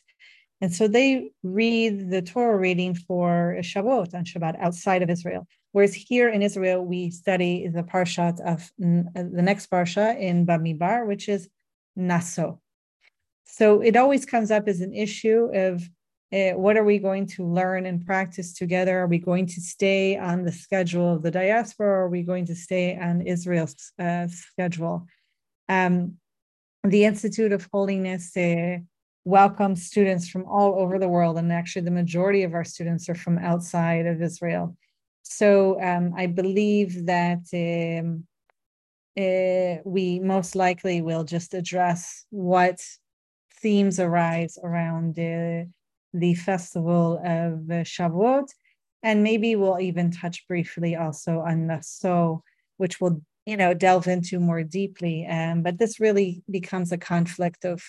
And 0.60 0.74
so 0.74 0.88
they 0.88 1.30
read 1.42 2.10
the 2.10 2.22
Torah 2.22 2.58
reading 2.58 2.94
for 2.94 3.56
Shavuot 3.60 4.14
on 4.14 4.24
Shabbat 4.24 4.60
outside 4.60 5.02
of 5.02 5.08
Israel. 5.08 5.46
Whereas 5.72 5.94
here 5.94 6.28
in 6.28 6.42
Israel, 6.42 6.84
we 6.84 7.10
study 7.10 7.68
the 7.68 7.82
parshat 7.82 8.40
of 8.40 8.70
uh, 8.82 9.22
the 9.36 9.42
next 9.42 9.70
parsha 9.70 10.18
in 10.18 10.44
Bemidbar, 10.44 11.06
which 11.06 11.28
is 11.28 11.48
Naso. 11.96 12.60
So 13.44 13.80
it 13.80 13.96
always 13.96 14.26
comes 14.26 14.50
up 14.50 14.68
as 14.68 14.80
an 14.80 14.94
issue 14.94 15.50
of 15.54 15.88
uh, 16.32 16.52
what 16.52 16.76
are 16.76 16.84
we 16.84 16.98
going 16.98 17.26
to 17.26 17.44
learn 17.44 17.86
and 17.86 18.04
practice 18.06 18.52
together? 18.52 19.00
Are 19.00 19.06
we 19.06 19.18
going 19.18 19.46
to 19.46 19.60
stay 19.60 20.16
on 20.16 20.44
the 20.44 20.52
schedule 20.52 21.14
of 21.14 21.22
the 21.22 21.30
diaspora? 21.30 21.88
Or 21.88 22.04
are 22.04 22.08
we 22.08 22.22
going 22.22 22.46
to 22.46 22.54
stay 22.54 22.96
on 22.96 23.22
Israel's 23.22 23.92
uh, 23.98 24.28
schedule? 24.28 25.06
Um, 25.68 26.16
the 26.84 27.04
Institute 27.04 27.52
of 27.52 27.68
Holiness 27.72 28.36
uh, 28.36 28.78
welcomes 29.24 29.86
students 29.86 30.28
from 30.28 30.44
all 30.46 30.80
over 30.80 30.98
the 30.98 31.08
world, 31.08 31.38
and 31.38 31.52
actually, 31.52 31.82
the 31.82 31.90
majority 31.90 32.42
of 32.42 32.54
our 32.54 32.64
students 32.64 33.08
are 33.08 33.14
from 33.14 33.38
outside 33.38 34.06
of 34.06 34.22
Israel. 34.22 34.76
So 35.22 35.80
um, 35.80 36.12
I 36.16 36.26
believe 36.26 37.06
that 37.06 37.44
um, 37.54 38.24
uh, 39.18 39.82
we 39.84 40.18
most 40.20 40.56
likely 40.56 41.02
will 41.02 41.24
just 41.24 41.54
address 41.54 42.24
what 42.30 42.80
themes 43.60 44.00
arise 44.00 44.58
around 44.62 45.18
uh, 45.18 45.64
the 46.14 46.34
festival 46.34 47.18
of 47.18 47.60
Shavuot, 47.84 48.48
and 49.02 49.22
maybe 49.22 49.56
we'll 49.56 49.80
even 49.80 50.10
touch 50.10 50.46
briefly 50.48 50.96
also 50.96 51.40
on 51.40 51.66
the 51.66 51.80
so, 51.82 52.42
which 52.78 53.00
will 53.00 53.22
you 53.46 53.56
know 53.56 53.74
delve 53.74 54.08
into 54.08 54.40
more 54.40 54.62
deeply. 54.62 55.26
Um, 55.26 55.62
but 55.62 55.78
this 55.78 56.00
really 56.00 56.42
becomes 56.50 56.92
a 56.92 56.98
conflict 56.98 57.64
of 57.64 57.82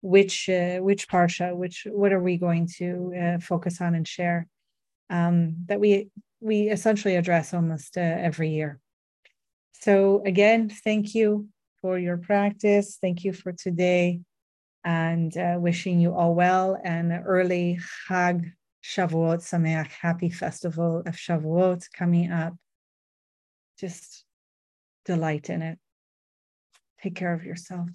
which 0.00 0.48
uh, 0.48 0.78
which 0.78 1.08
parsha, 1.08 1.54
which 1.56 1.86
what 1.90 2.12
are 2.12 2.22
we 2.22 2.36
going 2.36 2.68
to 2.78 3.12
uh, 3.20 3.38
focus 3.38 3.80
on 3.80 3.94
and 3.94 4.06
share 4.06 4.46
um, 5.10 5.56
that 5.66 5.80
we 5.80 6.10
we 6.40 6.68
essentially 6.68 7.16
address 7.16 7.52
almost 7.52 7.96
uh, 7.96 8.00
every 8.00 8.50
year. 8.50 8.80
So 9.72 10.22
again, 10.24 10.68
thank 10.68 11.14
you 11.14 11.48
for 11.80 11.98
your 11.98 12.16
practice. 12.16 12.98
Thank 13.00 13.24
you 13.24 13.32
for 13.32 13.52
today, 13.52 14.20
and 14.84 15.36
uh, 15.36 15.56
wishing 15.58 16.00
you 16.00 16.14
all 16.14 16.34
well 16.34 16.78
and 16.84 17.12
early 17.24 17.78
Chag 18.08 18.52
Shavuot 18.84 19.42
Sameach, 19.42 19.88
happy 19.88 20.30
festival 20.30 21.02
of 21.04 21.14
Shavuot 21.14 21.84
coming 21.92 22.30
up. 22.32 22.54
Just 23.78 24.24
delight 25.04 25.50
in 25.50 25.62
it. 25.62 25.78
Take 27.02 27.14
care 27.14 27.32
of 27.32 27.44
yourself. 27.44 27.88